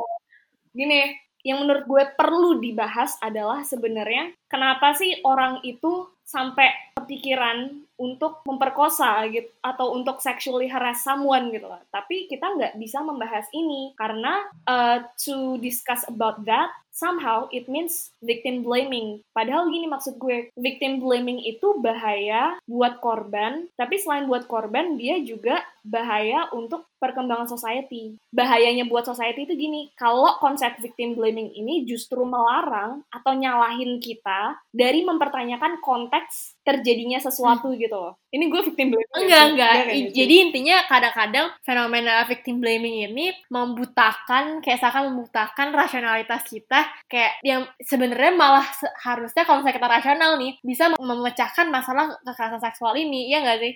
gini 0.78 1.10
yang 1.42 1.66
menurut 1.66 1.84
gue 1.86 2.04
perlu 2.14 2.62
dibahas 2.62 3.18
adalah 3.18 3.66
sebenarnya 3.66 4.34
kenapa 4.46 4.94
sih 4.94 5.18
orang 5.26 5.58
itu 5.66 6.06
sampai 6.22 6.70
kepikiran 6.96 7.82
untuk 7.98 8.40
memperkosa 8.46 9.26
gitu 9.28 9.50
atau 9.60 9.92
untuk 9.92 10.22
sexually 10.22 10.70
harass 10.70 11.04
someone 11.04 11.50
gitu 11.50 11.66
loh. 11.68 11.82
Tapi 11.90 12.30
kita 12.30 12.56
nggak 12.56 12.74
bisa 12.78 13.02
membahas 13.02 13.44
ini 13.52 13.92
karena 13.98 14.48
uh, 14.64 15.02
to 15.18 15.58
discuss 15.60 16.06
about 16.08 16.40
that 16.46 16.70
somehow 16.92 17.48
it 17.48 17.66
means 17.66 18.12
victim 18.20 18.62
blaming. 18.62 19.24
Padahal 19.32 19.72
gini 19.72 19.88
maksud 19.88 20.20
gue, 20.20 20.52
victim 20.54 21.00
blaming 21.00 21.40
itu 21.42 21.80
bahaya 21.80 22.60
buat 22.68 23.00
korban, 23.00 23.66
tapi 23.74 23.98
selain 23.98 24.28
buat 24.28 24.44
korban 24.46 25.00
dia 25.00 25.18
juga 25.24 25.64
bahaya 25.82 26.46
untuk 26.54 26.86
perkembangan 27.02 27.50
society. 27.50 28.14
Bahayanya 28.30 28.86
buat 28.86 29.02
society 29.02 29.50
itu 29.50 29.58
gini, 29.58 29.90
kalau 29.98 30.38
konsep 30.38 30.78
victim 30.78 31.18
blaming 31.18 31.50
ini 31.50 31.82
justru 31.82 32.22
melarang 32.22 33.02
atau 33.10 33.34
nyalahin 33.34 33.98
kita 33.98 34.62
dari 34.70 35.02
mempertanyakan 35.02 35.82
konteks 35.82 36.54
terjadinya 36.62 37.18
sesuatu 37.18 37.74
gitu 37.74 37.98
loh. 37.98 38.14
Ini 38.30 38.46
gue 38.46 38.62
victim 38.70 38.94
blaming. 38.94 39.10
Enggak, 39.18 39.44
enggak. 39.50 39.72
Ci? 39.90 40.14
Jadi 40.14 40.34
intinya 40.38 40.76
kadang-kadang 40.86 41.46
fenomena 41.66 42.22
victim 42.30 42.62
blaming 42.62 43.10
ini 43.10 43.34
membutakan, 43.50 44.62
kayak 44.62 44.78
seakan 44.78 45.10
membutakan 45.10 45.74
rasionalitas 45.74 46.46
kita, 46.46 46.81
kayak 47.10 47.32
yang 47.44 47.62
sebenarnya 47.82 48.32
malah 48.34 48.66
harusnya 49.04 49.42
kalau 49.46 49.60
misalnya 49.60 49.78
kita 49.78 49.90
rasional 49.90 50.32
nih, 50.40 50.52
bisa 50.64 50.84
mem- 50.92 51.02
memecahkan 51.02 51.66
masalah 51.70 52.04
kekerasan 52.26 52.62
seksual 52.62 52.94
ini, 52.98 53.30
iya 53.30 53.44
nggak 53.44 53.60
sih? 53.62 53.74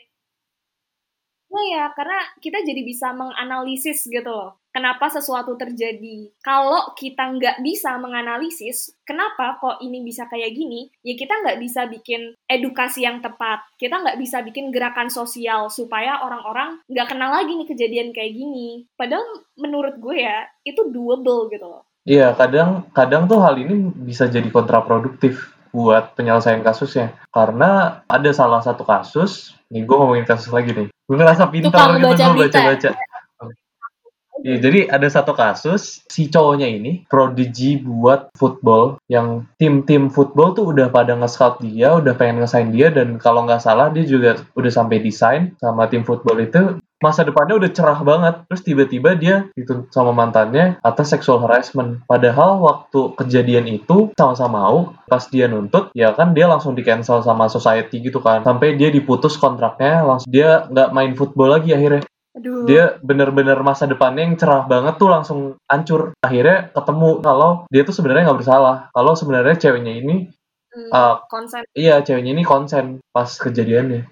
Nah 1.47 1.65
ya, 1.73 1.85
karena 1.95 2.19
kita 2.43 2.59
jadi 2.67 2.83
bisa 2.83 3.15
menganalisis 3.15 4.11
gitu 4.11 4.27
loh. 4.29 4.59
Kenapa 4.75 5.09
sesuatu 5.09 5.57
terjadi. 5.57 6.29
Kalau 6.45 6.93
kita 6.99 7.33
nggak 7.33 7.65
bisa 7.65 7.97
menganalisis, 7.97 8.93
kenapa 9.09 9.57
kok 9.57 9.81
ini 9.81 10.05
bisa 10.05 10.29
kayak 10.29 10.53
gini, 10.53 10.91
ya 11.01 11.15
kita 11.17 11.33
nggak 11.41 11.59
bisa 11.63 11.89
bikin 11.89 12.35
edukasi 12.45 13.07
yang 13.09 13.25
tepat. 13.25 13.65
Kita 13.81 14.03
nggak 14.05 14.19
bisa 14.21 14.45
bikin 14.45 14.69
gerakan 14.75 15.09
sosial 15.09 15.73
supaya 15.73 16.21
orang-orang 16.21 16.83
nggak 16.93 17.09
kenal 17.09 17.31
lagi 17.33 17.57
nih 17.57 17.69
kejadian 17.73 18.11
kayak 18.13 18.37
gini. 18.37 18.85
Padahal 18.99 19.25
menurut 19.57 19.97
gue 19.97 20.17
ya, 20.29 20.45
itu 20.67 20.83
doable 20.93 21.49
gitu 21.49 21.65
loh. 21.65 21.87
Iya, 22.07 22.39
kadang 22.39 22.87
kadang 22.95 23.27
tuh 23.27 23.43
hal 23.43 23.59
ini 23.59 23.91
bisa 23.91 24.31
jadi 24.31 24.47
kontraproduktif 24.55 25.51
buat 25.75 26.15
penyelesaian 26.15 26.63
kasusnya. 26.63 27.19
Karena 27.35 28.01
ada 28.07 28.31
salah 28.31 28.63
satu 28.63 28.87
kasus, 28.87 29.59
nih 29.75 29.83
gue 29.83 29.97
ngomongin 29.99 30.23
kasus 30.23 30.55
lagi 30.55 30.71
nih. 30.71 30.89
Gue 30.89 31.17
ngerasa 31.19 31.51
pintar 31.51 31.75
Tukang 31.75 31.93
gitu 31.99 32.07
baca 32.07 32.25
gue 32.31 32.41
baca-baca. 32.47 32.91
Iya, 34.47 34.57
jadi 34.63 34.81
ada 34.93 35.09
satu 35.11 35.33
kasus 35.35 36.07
si 36.07 36.31
cowoknya 36.31 36.69
ini 36.69 37.09
prodigy 37.11 37.83
buat 37.83 38.31
football 38.39 39.01
yang 39.11 39.49
tim-tim 39.59 40.13
football 40.13 40.55
tuh 40.55 40.71
udah 40.71 40.93
pada 40.93 41.19
nge-scout 41.19 41.59
dia, 41.65 41.99
udah 41.99 42.15
pengen 42.15 42.45
ngesain 42.45 42.71
dia 42.71 42.93
dan 42.93 43.19
kalau 43.19 43.43
nggak 43.49 43.65
salah 43.65 43.89
dia 43.91 44.07
juga 44.07 44.39
udah 44.55 44.71
sampai 44.71 45.03
desain 45.03 45.57
sama 45.59 45.89
tim 45.91 46.05
football 46.05 46.39
itu 46.39 46.79
masa 47.03 47.23
depannya 47.25 47.61
udah 47.61 47.71
cerah 47.73 48.01
banget. 48.03 48.35
Terus 48.49 48.63
tiba-tiba 48.65 49.11
dia 49.15 49.37
dituntut 49.53 49.93
sama 49.93 50.13
mantannya 50.17 50.81
atas 50.81 51.13
sexual 51.13 51.43
harassment. 51.45 52.03
Padahal 52.09 52.61
waktu 52.63 53.13
kejadian 53.19 53.69
itu 53.69 54.11
sama-sama 54.17 54.57
mau 54.57 54.79
pas 55.05 55.21
dia 55.29 55.47
nuntut 55.51 55.93
ya 55.93 56.17
kan 56.17 56.33
dia 56.33 56.49
langsung 56.49 56.73
di 56.73 56.81
cancel 56.81 57.21
sama 57.21 57.47
society 57.53 58.01
gitu 58.01 58.23
kan. 58.25 58.41
Sampai 58.43 58.75
dia 58.81 58.89
diputus 58.89 59.37
kontraknya 59.37 60.03
langsung 60.07 60.31
dia 60.33 60.65
nggak 60.73 60.91
main 60.97 61.13
football 61.13 61.53
lagi 61.57 61.73
akhirnya. 61.77 62.05
Aduh. 62.37 62.69
dia 62.69 63.01
bener-bener 63.01 63.57
masa 63.65 63.89
depannya 63.89 64.21
yang 64.29 64.37
cerah 64.37 64.69
banget 64.69 65.01
tuh 65.01 65.09
langsung 65.09 65.39
hancur. 65.73 66.13
Akhirnya 66.21 66.69
ketemu 66.69 67.25
kalau 67.25 67.65
dia 67.73 67.81
tuh 67.81 67.97
sebenarnya 67.97 68.29
nggak 68.29 68.41
bersalah. 68.45 68.77
Kalau 68.93 69.13
sebenarnya 69.17 69.57
ceweknya 69.57 69.95
ini 70.05 70.17
Hmm, 70.77 70.93
uh, 70.93 71.17
konsen. 71.33 71.65
iya 71.73 72.05
ceweknya 72.05 72.37
ini 72.37 72.45
konsen 72.45 73.01
pas 73.09 73.33
kejadiannya. 73.41 74.05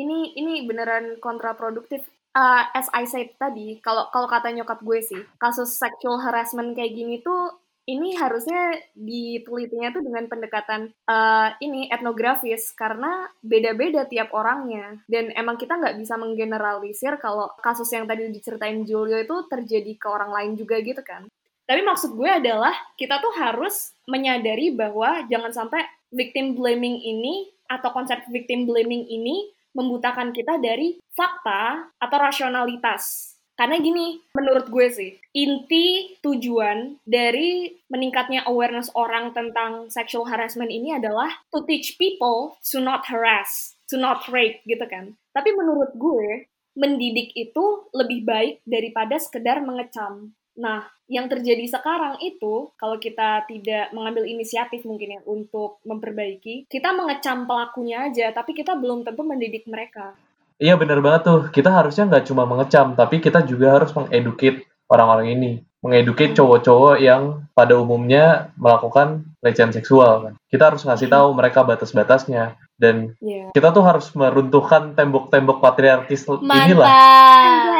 Ini 0.00 0.18
ini 0.40 0.64
beneran 0.64 1.20
kontraproduktif. 1.20 2.00
Uh, 2.36 2.68
as 2.76 2.84
I 2.92 3.08
said 3.08 3.32
tadi, 3.40 3.80
kalau 3.80 4.12
kalau 4.12 4.28
kata 4.28 4.52
nyokap 4.52 4.84
gue 4.84 5.00
sih, 5.00 5.22
kasus 5.40 5.72
sexual 5.72 6.20
harassment 6.20 6.76
kayak 6.76 6.92
gini 6.92 7.24
tuh 7.24 7.48
ini 7.86 8.18
harusnya 8.18 8.76
ditelitinya 8.92 9.94
tuh 9.94 10.02
dengan 10.02 10.26
pendekatan 10.26 10.90
uh, 11.06 11.54
ini 11.62 11.86
etnografis 11.86 12.74
karena 12.74 13.30
beda-beda 13.40 14.04
tiap 14.10 14.34
orangnya 14.34 14.98
dan 15.06 15.30
emang 15.38 15.54
kita 15.54 15.78
nggak 15.78 15.94
bisa 15.94 16.18
menggeneralisir 16.18 17.14
kalau 17.22 17.46
kasus 17.62 17.86
yang 17.94 18.04
tadi 18.10 18.26
diceritain 18.28 18.82
Julio 18.82 19.16
itu 19.22 19.46
terjadi 19.46 19.94
ke 19.94 20.06
orang 20.10 20.34
lain 20.34 20.52
juga 20.58 20.76
gitu 20.82 21.00
kan. 21.00 21.30
Tapi 21.66 21.80
maksud 21.82 22.14
gue 22.14 22.30
adalah 22.30 22.74
kita 23.00 23.18
tuh 23.18 23.32
harus 23.38 23.96
menyadari 24.06 24.74
bahwa 24.74 25.24
jangan 25.26 25.50
sampai 25.54 25.82
victim 26.12 26.54
blaming 26.54 27.00
ini 27.00 27.50
atau 27.66 27.90
konsep 27.90 28.22
victim 28.30 28.66
blaming 28.66 29.02
ini 29.10 29.55
membutakan 29.76 30.32
kita 30.32 30.56
dari 30.56 30.96
fakta 31.12 31.92
atau 32.00 32.16
rasionalitas. 32.16 33.36
Karena 33.56 33.80
gini, 33.80 34.20
menurut 34.36 34.68
gue 34.68 34.86
sih, 34.92 35.10
inti 35.32 36.16
tujuan 36.20 37.00
dari 37.08 37.72
meningkatnya 37.88 38.44
awareness 38.44 38.92
orang 38.92 39.32
tentang 39.32 39.88
sexual 39.88 40.28
harassment 40.28 40.68
ini 40.68 40.92
adalah 40.92 41.32
to 41.48 41.64
teach 41.64 41.96
people 41.96 42.60
to 42.60 42.84
not 42.84 43.08
harass, 43.08 43.72
to 43.88 43.96
not 43.96 44.28
rape 44.28 44.60
gitu 44.68 44.84
kan. 44.84 45.16
Tapi 45.32 45.56
menurut 45.56 45.96
gue, 45.96 46.48
mendidik 46.76 47.32
itu 47.32 47.88
lebih 47.96 48.28
baik 48.28 48.54
daripada 48.68 49.16
sekedar 49.16 49.64
mengecam. 49.64 50.36
Nah, 50.56 50.88
yang 51.06 51.28
terjadi 51.28 51.62
sekarang 51.68 52.18
itu, 52.18 52.72
kalau 52.74 52.96
kita 52.96 53.44
tidak 53.46 53.92
mengambil 53.92 54.24
inisiatif 54.26 54.82
mungkin 54.82 55.16
ya 55.16 55.20
untuk 55.22 55.78
memperbaiki, 55.84 56.66
kita 56.66 56.96
mengecam 56.96 57.46
pelakunya 57.46 58.08
aja, 58.10 58.32
tapi 58.32 58.56
kita 58.56 58.74
belum 58.74 59.04
tentu 59.04 59.22
mendidik 59.22 59.68
mereka. 59.68 60.16
Iya 60.56 60.80
bener 60.80 61.04
banget 61.04 61.22
tuh. 61.28 61.40
Kita 61.52 61.68
harusnya 61.68 62.08
nggak 62.08 62.26
cuma 62.32 62.48
mengecam, 62.48 62.96
tapi 62.96 63.20
kita 63.20 63.44
juga 63.44 63.76
harus 63.76 63.92
mengeduket 63.92 64.64
orang-orang 64.88 65.36
ini. 65.36 65.52
Mengeduket 65.84 66.32
Hmm. 66.32 66.36
cowok-cowok 66.42 66.96
yang 66.98 67.44
pada 67.52 67.76
umumnya 67.76 68.50
melakukan 68.56 69.22
pelecehan 69.38 69.70
seksual. 69.70 70.24
kan. 70.24 70.34
Kita 70.48 70.72
harus 70.72 70.82
ngasih 70.82 71.12
tahu 71.12 71.28
mereka 71.36 71.62
batas-batasnya. 71.62 72.56
Dan 72.76 73.16
Iya. 73.24 73.56
kita 73.56 73.72
tuh 73.72 73.84
harus 73.84 74.12
meruntuhkan 74.12 74.92
tembok-tembok 74.92 75.64
patriarkis 75.64 76.28
inilah. 76.28 76.44
Mantap. 76.44 77.75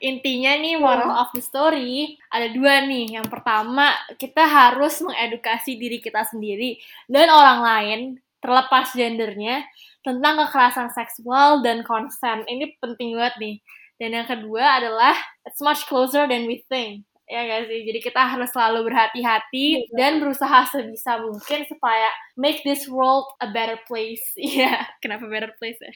Intinya 0.00 0.56
nih 0.56 0.80
moral 0.80 1.12
of 1.12 1.28
the 1.36 1.44
story 1.44 2.16
ada 2.32 2.48
dua 2.56 2.88
nih. 2.88 3.20
Yang 3.20 3.28
pertama 3.28 3.92
kita 4.16 4.48
harus 4.48 4.96
mengedukasi 5.04 5.76
diri 5.76 6.00
kita 6.00 6.24
sendiri 6.24 6.80
dan 7.04 7.28
orang 7.28 7.60
lain 7.60 8.00
terlepas 8.40 8.96
gendernya 8.96 9.60
tentang 10.00 10.40
kekerasan 10.48 10.88
seksual 10.96 11.60
dan 11.60 11.84
consent. 11.84 12.48
Ini 12.48 12.80
penting 12.80 13.12
banget 13.20 13.34
nih. 13.44 13.56
Dan 14.00 14.16
yang 14.16 14.24
kedua 14.24 14.80
adalah 14.80 15.12
it's 15.44 15.60
much 15.60 15.84
closer 15.84 16.24
than 16.24 16.48
we 16.48 16.64
think. 16.72 17.04
Ya 17.28 17.44
sih? 17.68 17.84
Jadi 17.86 18.00
kita 18.02 18.24
harus 18.26 18.48
selalu 18.50 18.90
berhati-hati 18.90 19.92
dan 19.94 20.18
berusaha 20.18 20.66
sebisa 20.72 21.20
mungkin 21.22 21.62
supaya 21.68 22.08
make 22.40 22.64
this 22.64 22.88
world 22.88 23.28
a 23.44 23.52
better 23.52 23.76
place. 23.84 24.24
Iya, 24.40 24.88
kenapa 25.04 25.28
better 25.28 25.52
place 25.60 25.76
ya? 25.78 25.92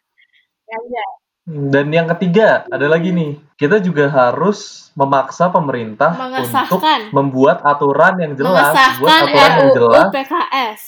Ya, 0.71 0.79
iya. 0.89 1.05
Dan 1.45 1.93
yang 1.93 2.09
ketiga 2.09 2.65
ada 2.67 2.89
lagi 2.89 3.13
nih. 3.13 3.37
Kita 3.55 3.77
juga 3.79 4.09
harus 4.09 4.89
memaksa 4.97 5.53
pemerintah 5.53 6.17
untuk 6.41 6.81
membuat 7.13 7.61
aturan 7.61 8.17
yang 8.17 8.33
jelas, 8.33 8.73
buat 8.97 9.05
mengesahkan 9.05 9.29
aturan 9.29 9.37
yang 9.37 9.55
RUU 9.61 9.77
jelas, 9.77 10.09
PKS. 10.11 10.81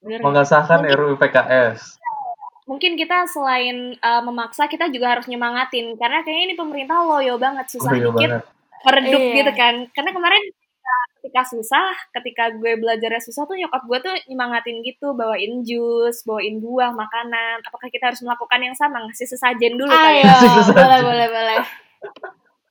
Bener 0.00 0.18
mengesahkan 0.24 0.78
Mungkin- 0.80 0.96
RUU 0.96 1.14
PKS. 1.16 1.78
Mungkin 2.64 2.92
kita 2.94 3.26
selain 3.26 3.98
uh, 3.98 4.22
memaksa, 4.22 4.64
kita 4.64 4.86
juga 4.88 5.12
harus 5.12 5.26
nyemangatin. 5.26 5.98
Karena 5.98 6.22
kayaknya 6.22 6.44
ini 6.48 6.54
pemerintah 6.54 7.02
loyo 7.02 7.34
banget, 7.34 7.66
susah 7.68 7.90
Iya 7.90 8.08
dikit, 8.08 8.30
banget. 8.30 8.42
meredup 8.80 9.20
Iya. 9.20 9.34
gitu 9.36 9.52
kan. 9.52 9.74
Karena 9.90 10.10
kemarin 10.10 10.42
ketika, 11.20 11.44
susah, 11.44 11.92
ketika 12.16 12.48
gue 12.56 12.80
belajarnya 12.80 13.20
susah 13.20 13.44
tuh 13.44 13.52
nyokap 13.60 13.84
gue 13.84 13.98
tuh 14.00 14.14
nyemangatin 14.32 14.80
gitu, 14.80 15.12
bawain 15.12 15.60
jus, 15.60 16.24
bawain 16.24 16.56
buah, 16.56 16.96
makanan. 16.96 17.60
Apakah 17.68 17.92
kita 17.92 18.08
harus 18.08 18.24
melakukan 18.24 18.60
yang 18.64 18.72
sama? 18.72 19.04
Ngasih 19.04 19.28
sesajen 19.28 19.76
dulu 19.76 19.92
kali 19.92 20.24
Ayo, 20.24 20.24
ya. 20.24 20.34
Sesajen. 20.64 20.80
boleh, 20.80 21.00
boleh, 21.04 21.28
boleh. 21.28 21.60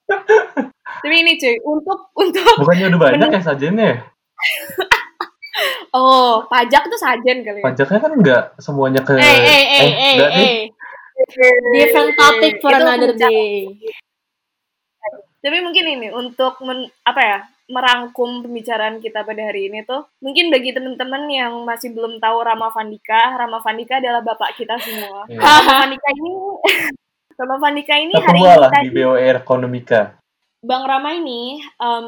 Tapi 1.05 1.15
ini 1.21 1.37
cuy, 1.37 1.55
untuk 1.61 2.09
untuk 2.17 2.55
Bukannya 2.65 2.89
udah 2.89 3.01
banyak 3.13 3.29
ya 3.29 3.41
sajennya 3.45 3.85
ya? 3.85 3.97
oh 6.01 6.49
pajak 6.49 6.89
tuh 6.89 6.97
sajen 6.97 7.45
kali 7.45 7.61
ya. 7.61 7.65
Pajaknya 7.69 7.99
kan 8.01 8.11
nggak 8.17 8.43
semuanya 8.57 9.01
ke... 9.05 9.13
Eh, 9.13 9.21
eh, 9.21 9.45
eh, 9.45 9.65
eh, 9.77 10.15
nih. 10.17 10.25
eh. 10.25 10.61
Different 11.77 12.17
topic 12.17 12.57
for 12.57 12.73
Itu 12.73 12.81
another 12.81 13.13
day. 13.13 13.77
Tapi 15.39 15.57
mungkin 15.61 15.85
ini 15.85 16.07
untuk 16.09 16.57
men, 16.65 16.89
apa 17.05 17.21
ya 17.21 17.39
merangkum 17.69 18.41
pembicaraan 18.41 18.97
kita 18.97 19.21
pada 19.21 19.41
hari 19.45 19.69
ini 19.69 19.85
tuh 19.85 20.09
mungkin 20.19 20.49
bagi 20.49 20.73
teman-teman 20.73 21.29
yang 21.29 21.53
masih 21.63 21.93
belum 21.93 22.17
tahu 22.17 22.37
Rama 22.41 22.73
Vandika, 22.73 23.37
Rama 23.37 23.61
Vandika 23.61 24.01
adalah 24.01 24.25
bapak 24.25 24.57
kita 24.57 24.75
semua. 24.81 25.29
Iya. 25.29 25.39
Rama 25.39 25.73
Vandika 25.85 26.09
ini 26.11 26.31
Rama 27.39 27.55
Vandika 27.61 27.95
ini 27.95 28.13
hari 28.17 28.39
ini 28.41 28.57
lah 28.57 28.69
di 28.73 28.75
tadi 28.75 28.89
BOR 28.91 29.35
Ekonomika. 29.45 30.01
Bang 30.59 30.83
Rama 30.83 31.15
ini 31.15 31.63
em, 31.79 32.07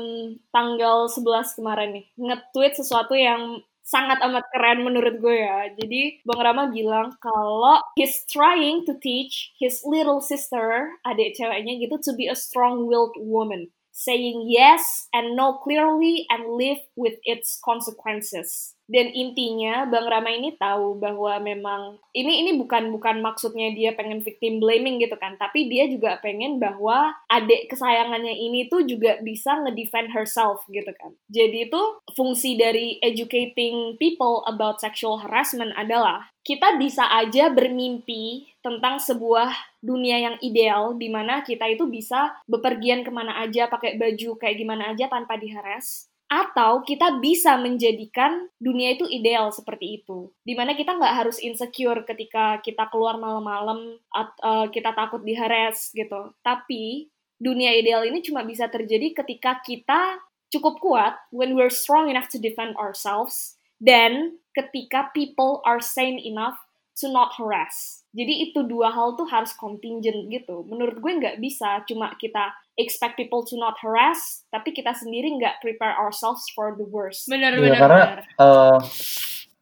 tanggal 0.51 1.07
11 1.07 1.55
kemarin 1.55 1.95
nih 1.95 2.05
nge-tweet 2.19 2.75
sesuatu 2.75 3.15
yang 3.15 3.63
sangat 3.91 4.23
amat 4.23 4.47
keren 4.51 4.87
menurut 4.87 5.19
gue 5.19 5.37
ya. 5.39 5.71
Jadi 5.75 6.23
Bang 6.23 6.41
Rama 6.41 6.67
bilang 6.71 7.15
kalau 7.19 7.79
he's 7.95 8.23
trying 8.27 8.83
to 8.87 8.95
teach 8.99 9.51
his 9.59 9.83
little 9.83 10.23
sister, 10.23 10.95
adik 11.03 11.35
ceweknya 11.35 11.79
gitu, 11.79 11.95
to 11.99 12.11
be 12.15 12.31
a 12.31 12.35
strong-willed 12.37 13.15
woman. 13.19 13.71
Saying 13.93 14.45
yes 14.49 15.07
and 15.13 15.35
no 15.35 15.57
clearly 15.57 16.25
and 16.29 16.55
live 16.57 16.79
with 16.95 17.15
its 17.23 17.59
consequences. 17.63 18.75
Dan 18.91 19.07
intinya 19.15 19.87
Bang 19.87 20.11
Rama 20.11 20.35
ini 20.35 20.51
tahu 20.59 20.99
bahwa 20.99 21.39
memang 21.39 21.95
ini 22.11 22.43
ini 22.43 22.59
bukan 22.59 22.91
bukan 22.91 23.23
maksudnya 23.23 23.71
dia 23.71 23.95
pengen 23.95 24.19
victim 24.19 24.59
blaming 24.59 24.99
gitu 24.99 25.15
kan, 25.15 25.39
tapi 25.39 25.71
dia 25.71 25.87
juga 25.87 26.19
pengen 26.19 26.59
bahwa 26.59 27.15
adik 27.31 27.71
kesayangannya 27.71 28.35
ini 28.35 28.67
tuh 28.67 28.83
juga 28.83 29.23
bisa 29.23 29.63
ngedefend 29.63 30.11
herself 30.11 30.67
gitu 30.67 30.91
kan. 30.99 31.15
Jadi 31.31 31.71
itu 31.71 31.81
fungsi 32.19 32.59
dari 32.59 32.99
educating 32.99 33.95
people 33.95 34.43
about 34.43 34.83
sexual 34.83 35.23
harassment 35.23 35.71
adalah 35.79 36.27
kita 36.43 36.75
bisa 36.75 37.07
aja 37.07 37.47
bermimpi 37.53 38.51
tentang 38.59 38.99
sebuah 38.99 39.53
dunia 39.79 40.17
yang 40.19 40.35
ideal 40.43 40.97
di 40.99 41.07
mana 41.07 41.45
kita 41.47 41.69
itu 41.69 41.87
bisa 41.87 42.33
bepergian 42.49 43.07
ke 43.07 43.11
mana 43.13 43.39
aja 43.39 43.71
pakai 43.71 43.95
baju 43.95 44.35
kayak 44.35 44.57
gimana 44.59 44.91
aja 44.93 45.07
tanpa 45.07 45.37
diharas 45.39 46.10
atau 46.31 46.79
kita 46.87 47.19
bisa 47.19 47.59
menjadikan 47.59 48.47
dunia 48.55 48.95
itu 48.95 49.03
ideal 49.11 49.51
seperti 49.51 49.99
itu. 49.99 50.31
Di 50.47 50.55
mana 50.55 50.79
kita 50.79 50.95
nggak 50.95 51.15
harus 51.19 51.43
insecure 51.43 52.07
ketika 52.07 52.63
kita 52.63 52.87
keluar 52.87 53.19
malam-malam 53.19 53.99
eh, 54.15 54.67
kita 54.71 54.95
takut 54.95 55.19
diharas 55.27 55.91
gitu. 55.91 56.31
Tapi 56.39 57.11
dunia 57.35 57.75
ideal 57.75 58.07
ini 58.07 58.23
cuma 58.23 58.47
bisa 58.47 58.71
terjadi 58.71 59.11
ketika 59.11 59.59
kita 59.59 60.23
cukup 60.55 60.79
kuat 60.79 61.13
when 61.35 61.51
we're 61.51 61.73
strong 61.73 62.07
enough 62.07 62.31
to 62.31 62.39
defend 62.39 62.79
ourselves 62.79 63.59
dan 63.83 64.39
ketika 64.55 65.11
people 65.11 65.59
are 65.67 65.83
sane 65.83 66.15
enough 66.21 66.63
to 66.95 67.11
not 67.11 67.35
harass 67.35 68.00
jadi 68.11 68.51
itu 68.51 68.67
dua 68.67 68.91
hal 68.91 69.15
tuh 69.15 69.27
harus 69.27 69.55
contingent 69.55 70.27
gitu 70.27 70.67
menurut 70.67 70.99
gue 70.99 71.11
nggak 71.15 71.37
bisa 71.39 71.83
cuma 71.87 72.11
kita 72.19 72.51
expect 72.75 73.15
people 73.15 73.43
to 73.47 73.55
not 73.55 73.75
harass 73.79 74.43
tapi 74.51 74.75
kita 74.75 74.91
sendiri 74.91 75.31
nggak 75.39 75.63
prepare 75.63 75.95
ourselves 75.95 76.47
for 76.51 76.75
the 76.75 76.87
worst 76.87 77.27
Iya, 77.31 77.55
bener, 77.55 77.79
karena 77.79 77.99
bener. 78.03 78.19
eh, 78.27 78.79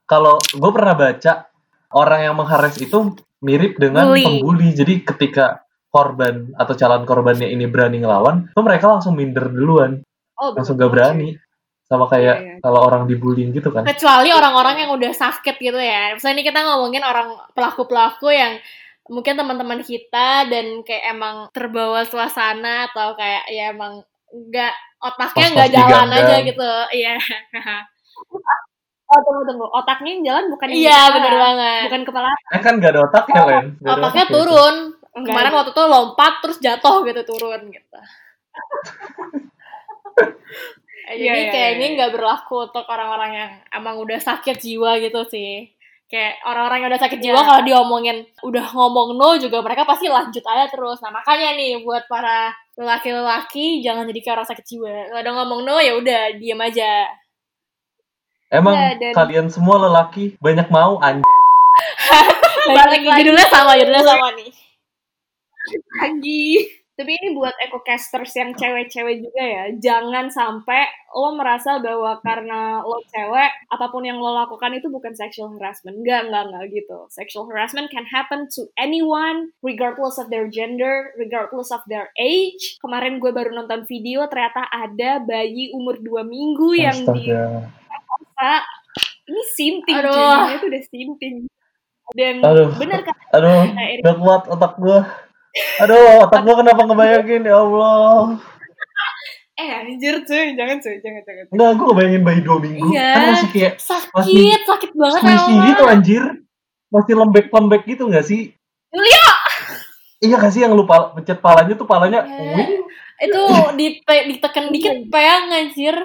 kalau 0.09 0.41
gue 0.41 0.71
pernah 0.73 0.95
baca 0.97 1.33
orang 1.93 2.19
yang 2.25 2.35
mengharas 2.37 2.77
itu 2.81 3.17
mirip 3.41 3.79
dengan 3.79 4.09
Bully. 4.09 4.25
pembuli. 4.25 4.69
Jadi 4.75 5.05
ketika 5.05 5.63
korban 5.89 6.53
atau 6.53 6.73
calon 6.77 7.05
korbannya 7.05 7.49
ini 7.49 7.65
berani 7.65 8.01
ngelawan, 8.01 8.49
tuh 8.53 8.61
mereka 8.65 8.89
langsung 8.89 9.17
minder 9.17 9.49
duluan, 9.49 10.01
oh 10.37 10.53
langsung 10.53 10.77
gak 10.77 10.91
berani. 10.91 11.37
Sama 11.89 12.05
kayak 12.05 12.37
Iya, 12.37 12.45
iya. 12.45 12.55
kalau 12.61 12.85
orang 12.85 13.09
dibullying 13.09 13.49
gitu 13.49 13.73
kan. 13.73 13.81
Kecuali 13.81 14.29
orang-orang 14.29 14.85
yang 14.85 14.91
udah 14.93 15.09
sakit 15.09 15.57
gitu 15.57 15.75
ya. 15.75 16.13
Misalnya 16.13 16.35
ini 16.37 16.45
kita 16.45 16.61
ngomongin 16.61 17.01
orang 17.01 17.27
pelaku-pelaku 17.51 18.29
yang 18.29 18.61
mungkin 19.09 19.33
teman-teman 19.33 19.81
kita 19.81 20.45
dan 20.45 20.85
kayak 20.85 21.09
emang 21.09 21.49
terbawa 21.49 22.05
suasana 22.05 22.85
atau 22.87 23.17
kayak 23.17 23.49
ya 23.49 23.73
emang 23.73 24.05
nggak 24.29 24.69
otaknya 25.01 25.45
nggak 25.49 25.69
jalan 25.73 26.07
aja 26.13 26.35
gitu. 26.45 26.71
Iya. 26.93 27.17
oh 29.09 29.19
tunggu 29.25 29.41
tunggu 29.43 29.65
otaknya 29.73 30.09
yang 30.13 30.23
jalan 30.23 30.45
bukan 30.53 30.67
yang 30.69 30.77
Iya 30.79 30.93
kepala. 31.01 31.15
bener 31.17 31.33
banget. 31.35 31.81
bukan 31.89 32.03
kepala 32.05 32.29
Eh 32.29 32.61
kan 32.61 32.73
gak 32.77 32.91
ada 32.93 33.01
otaknya, 33.01 33.41
Len. 33.41 33.65
Nggak 33.73 33.89
ada 33.89 33.97
Otaknya 33.97 34.05
otaknya. 34.21 34.37
turun. 34.37 34.75
Enggak. 35.09 35.25
Kemarin 35.33 35.53
waktu 35.57 35.71
itu 35.73 35.83
lompat 35.89 36.33
terus 36.45 36.57
jatuh 36.61 36.97
gitu 37.01 37.21
turun 37.25 37.61
gitu. 37.67 37.97
Eh, 41.09 41.15
Iya, 41.15 41.25
Jadi 41.25 41.41
iya, 41.41 41.49
kayak 41.49 41.65
iya, 41.65 41.75
ini 41.75 41.83
iya. 41.83 41.93
nggak 41.95 42.11
berlaku 42.13 42.55
untuk 42.63 42.85
orang-orang 42.85 43.31
yang 43.33 43.51
emang 43.71 43.97
udah 43.97 44.19
sakit 44.19 44.55
jiwa 44.55 44.91
gitu 44.99 45.25
sih. 45.25 45.73
Kayak 46.05 46.41
orang-orang 46.43 46.77
yang 46.79 46.89
udah 46.89 47.01
sakit 47.01 47.19
jiwa 47.19 47.33
Iya. 47.35 47.45
kalau 47.45 47.61
diomongin 47.63 48.17
udah 48.41 48.65
ngomong 48.67 49.09
no 49.13 49.33
juga 49.35 49.57
mereka 49.59 49.83
pasti 49.83 50.05
lanjut 50.05 50.41
aja 50.43 50.65
terus. 50.65 50.97
Nah 50.99 51.09
makanya 51.11 51.53
nih 51.53 51.81
buat 51.81 52.05
para 52.05 52.49
lelaki-lelaki 52.75 53.81
jangan 53.81 54.05
jadi 54.05 54.19
kayak 54.19 54.35
orang 54.35 54.49
sakit 54.49 54.65
jiwa. 54.67 54.89
Kalau 55.07 55.19
udah 55.19 55.33
ngomong 55.35 55.59
no 55.63 55.75
ya 55.77 55.93
udah 55.93 56.21
diam 56.35 56.57
aja. 56.59 57.09
Emang 58.47 58.73
Iya, 58.73 58.89
dan- 58.99 59.15
kalian 59.15 59.47
semua 59.47 59.77
lelaki 59.79 60.37
banyak 60.37 60.69
mau 60.69 60.97
anj 60.99 61.21
Balik 62.69 63.01
lagi 63.03 63.21
judulnya 63.23 63.45
sama 63.45 63.73
judulnya 63.73 64.03
sama 64.03 64.29
nih. 64.35 64.49
lagi 65.95 66.43
Tapi 66.99 67.15
ini 67.15 67.31
buat 67.31 67.55
ecocasters 67.63 68.35
yang 68.35 68.51
cewek-cewek 68.59 69.23
juga 69.23 69.39
ya. 69.39 69.63
Jangan 69.79 70.27
sampai 70.27 70.83
lo 71.15 71.31
merasa 71.31 71.79
bahwa 71.79 72.19
karena 72.19 72.83
lo 72.83 72.99
cewek, 73.07 73.71
apa 73.71 73.87
pun 73.87 74.03
yang 74.03 74.19
lo 74.19 74.35
lakukan 74.35 74.75
itu 74.75 74.91
bukan 74.91 75.15
sexual 75.15 75.55
harassment. 75.55 75.95
Enggak, 76.03 76.27
enggak, 76.27 76.51
enggak 76.51 76.65
gitu. 76.75 77.07
Sexual 77.07 77.47
harassment 77.47 77.87
can 77.87 78.03
happen 78.03 78.51
to 78.51 78.67
anyone, 78.75 79.55
regardless 79.63 80.19
of 80.19 80.27
their 80.27 80.51
gender, 80.51 81.15
regardless 81.15 81.71
of 81.71 81.79
their 81.87 82.11
age. 82.19 82.75
Kemarin 82.83 83.23
gue 83.23 83.31
baru 83.31 83.55
nonton 83.55 83.87
video, 83.87 84.27
ternyata 84.27 84.67
ada 84.67 85.23
bayi 85.23 85.71
umur 85.71 86.03
2 86.03 86.27
minggu 86.27 86.83
yang 86.83 86.99
di 87.15 87.31
Astaga. 87.31 88.67
ini 89.23 89.41
sinting 89.55 89.97
Aduh. 90.03 90.11
jadinya 90.11 90.55
itu 90.57 90.65
udah 90.67 90.83
sinting 90.91 91.35
dan 92.17 92.35
Aduh. 92.41 92.73
bener 92.75 93.07
kan 93.07 93.15
Aduh, 93.39 93.71
Nah, 93.71 93.87
gak 94.03 94.17
kuat 94.19 94.43
otak 94.51 94.73
gua. 94.81 95.28
Aduh, 95.81 96.25
otak 96.25 96.41
gua 96.45 96.55
kenapa 96.61 96.81
ngebayangin 96.85 97.43
ya 97.43 97.57
Allah. 97.57 98.37
eh 99.59 99.69
anjir 99.75 100.23
cuy 100.23 100.55
jangan 100.55 100.77
cuy 100.79 100.95
jangan 101.03 101.21
jangan 101.27 101.45
Enggak, 101.51 101.69
gua 101.75 101.85
ngebayangin 101.91 102.23
bayi 102.23 102.39
dua 102.39 102.57
minggu. 102.61 102.85
Iya. 102.93 103.09
Kan 103.11 103.21
masih 103.33 103.49
kayak 103.51 103.73
Sakit, 103.81 104.13
Masih 104.13 104.43
sakit 104.63 104.91
banget 104.93 105.21
Ella. 105.25 105.65
gitu 105.67 105.83
anjir. 105.83 106.23
Masih 106.89 107.13
lembek-lembek 107.13 107.81
gitu 107.85 108.03
gak 108.09 108.25
sih? 108.25 108.49
Julia! 108.89 109.27
Iya 110.19 110.35
gak 110.35 110.51
sih 110.51 110.61
yang 110.65 110.73
lu 110.73 110.83
pal 110.83 111.13
pencet 111.13 111.37
palanya 111.37 111.73
tuh 111.77 111.85
palanya 111.85 112.25
Iya. 112.25 112.53
wing? 112.57 112.71
Itu 113.19 113.41
di 113.77 113.87
ditekan 114.01 114.71
dikit 114.71 114.95
peang 115.07 115.47
anjir. 115.49 115.95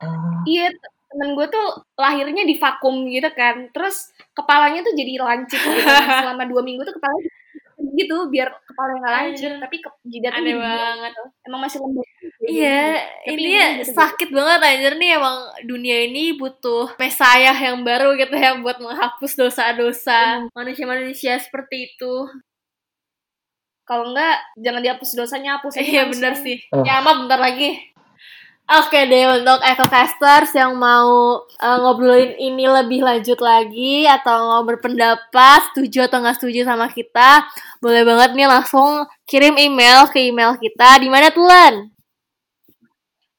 Ah, 0.00 0.42
iya 0.44 0.66
temen 1.06 1.36
gue 1.36 1.46
tuh 1.46 1.66
lahirnya 1.94 2.42
di 2.42 2.56
vakum 2.56 3.04
gitu 3.06 3.28
kan 3.30 3.68
terus 3.70 4.08
kepalanya 4.32 4.80
tuh 4.80 4.96
jadi 4.96 5.20
lancip 5.20 5.60
gitu 5.60 5.84
Nah, 5.84 6.18
selama 6.24 6.48
dua 6.48 6.62
minggu 6.64 6.82
tuh 6.82 6.96
kepalanya 6.96 7.28
gitu 7.92 8.16
biar 8.28 8.48
kepalanya 8.64 8.98
nggak 9.00 9.14
lancip 9.14 9.32
Anjir. 9.48 9.52
tapi 9.58 9.76
ke, 9.78 9.88
jidatnya 10.04 10.38
Aneh 10.40 10.56
banget. 10.56 11.10
gitu. 11.10 11.22
emang 11.44 11.60
masih 11.62 11.78
lembek 11.80 12.06
Iya, 12.42 12.82
Tapi 13.22 13.30
ini 13.32 13.42
ini 13.44 13.52
ya 13.52 13.66
gitu. 13.78 13.92
sakit 13.92 14.28
banget 14.28 14.60
anjir 14.60 14.92
nih 14.96 15.10
emang 15.14 15.36
dunia 15.62 15.96
ini 16.04 16.34
butuh 16.34 16.94
mesayah 16.96 17.54
yang 17.54 17.82
baru 17.82 18.14
gitu 18.14 18.34
ya 18.34 18.58
buat 18.58 18.78
menghapus 18.78 19.32
dosa-dosa 19.36 20.46
manusia-manusia 20.50 21.38
seperti 21.38 21.92
itu. 21.92 22.14
kalau 23.82 24.10
enggak 24.10 24.38
jangan 24.56 24.80
dihapus 24.80 25.10
dosanya 25.12 25.58
hapus 25.58 25.74
aja 25.76 25.82
Iya 25.84 26.02
bener 26.06 26.32
sekarang. 26.32 26.44
sih. 26.46 26.56
Oh. 26.70 26.82
Kiamat 26.82 27.14
bentar 27.18 27.38
lagi. 27.38 27.70
Oke 28.72 29.04
deh 29.04 29.28
untuk 29.28 29.60
Ecocasters 29.60 30.56
yang 30.56 30.72
mau 30.80 31.44
eh, 31.44 31.78
ngobrolin 31.84 32.32
ini 32.40 32.64
lebih 32.64 33.04
lanjut 33.04 33.36
lagi 33.36 34.08
atau 34.08 34.48
mau 34.48 34.62
berpendapat 34.64 35.68
setuju 35.68 36.08
atau 36.08 36.24
nggak 36.24 36.40
setuju 36.40 36.64
sama 36.64 36.88
kita, 36.88 37.44
boleh 37.84 38.00
banget 38.00 38.32
nih 38.32 38.48
langsung 38.48 39.04
kirim 39.28 39.60
email 39.60 40.08
ke 40.08 40.24
email 40.24 40.56
kita 40.56 41.04
di 41.04 41.12
mana 41.12 41.28
tuh 41.28 41.44
Lan? 41.44 41.92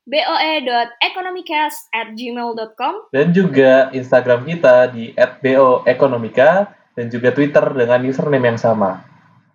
boe.economicast 0.04 1.88
at 1.96 2.12
gmail.com 2.14 3.10
Dan 3.10 3.32
juga 3.32 3.90
Instagram 3.96 4.44
kita 4.46 4.92
di 4.92 5.16
@boekonomika 5.16 6.76
dan 6.94 7.10
juga 7.10 7.34
Twitter 7.34 7.64
dengan 7.74 8.06
username 8.06 8.54
yang 8.54 8.60
sama. 8.60 9.13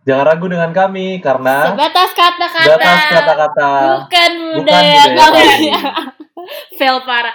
Jangan 0.08 0.24
ragu 0.24 0.48
dengan 0.48 0.72
kami 0.72 1.20
karena 1.20 1.68
sebatas 1.68 2.10
kata-kata. 2.16 2.64
Sebatas 2.64 3.00
kata-kata. 3.12 3.70
Bukan 4.00 4.32
budaya, 4.56 5.02
Bukan. 5.12 5.60
Ya. 5.60 5.80
Fail 6.80 7.04
parah. 7.04 7.34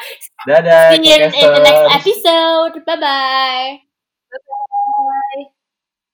Dadah. 0.50 0.98
See 0.98 1.06
you 1.06 1.30
in 1.30 1.50
the 1.54 1.62
next 1.62 1.86
episode. 2.02 2.82
Bye-bye. 2.82 3.78
Bye-bye. 4.34 5.53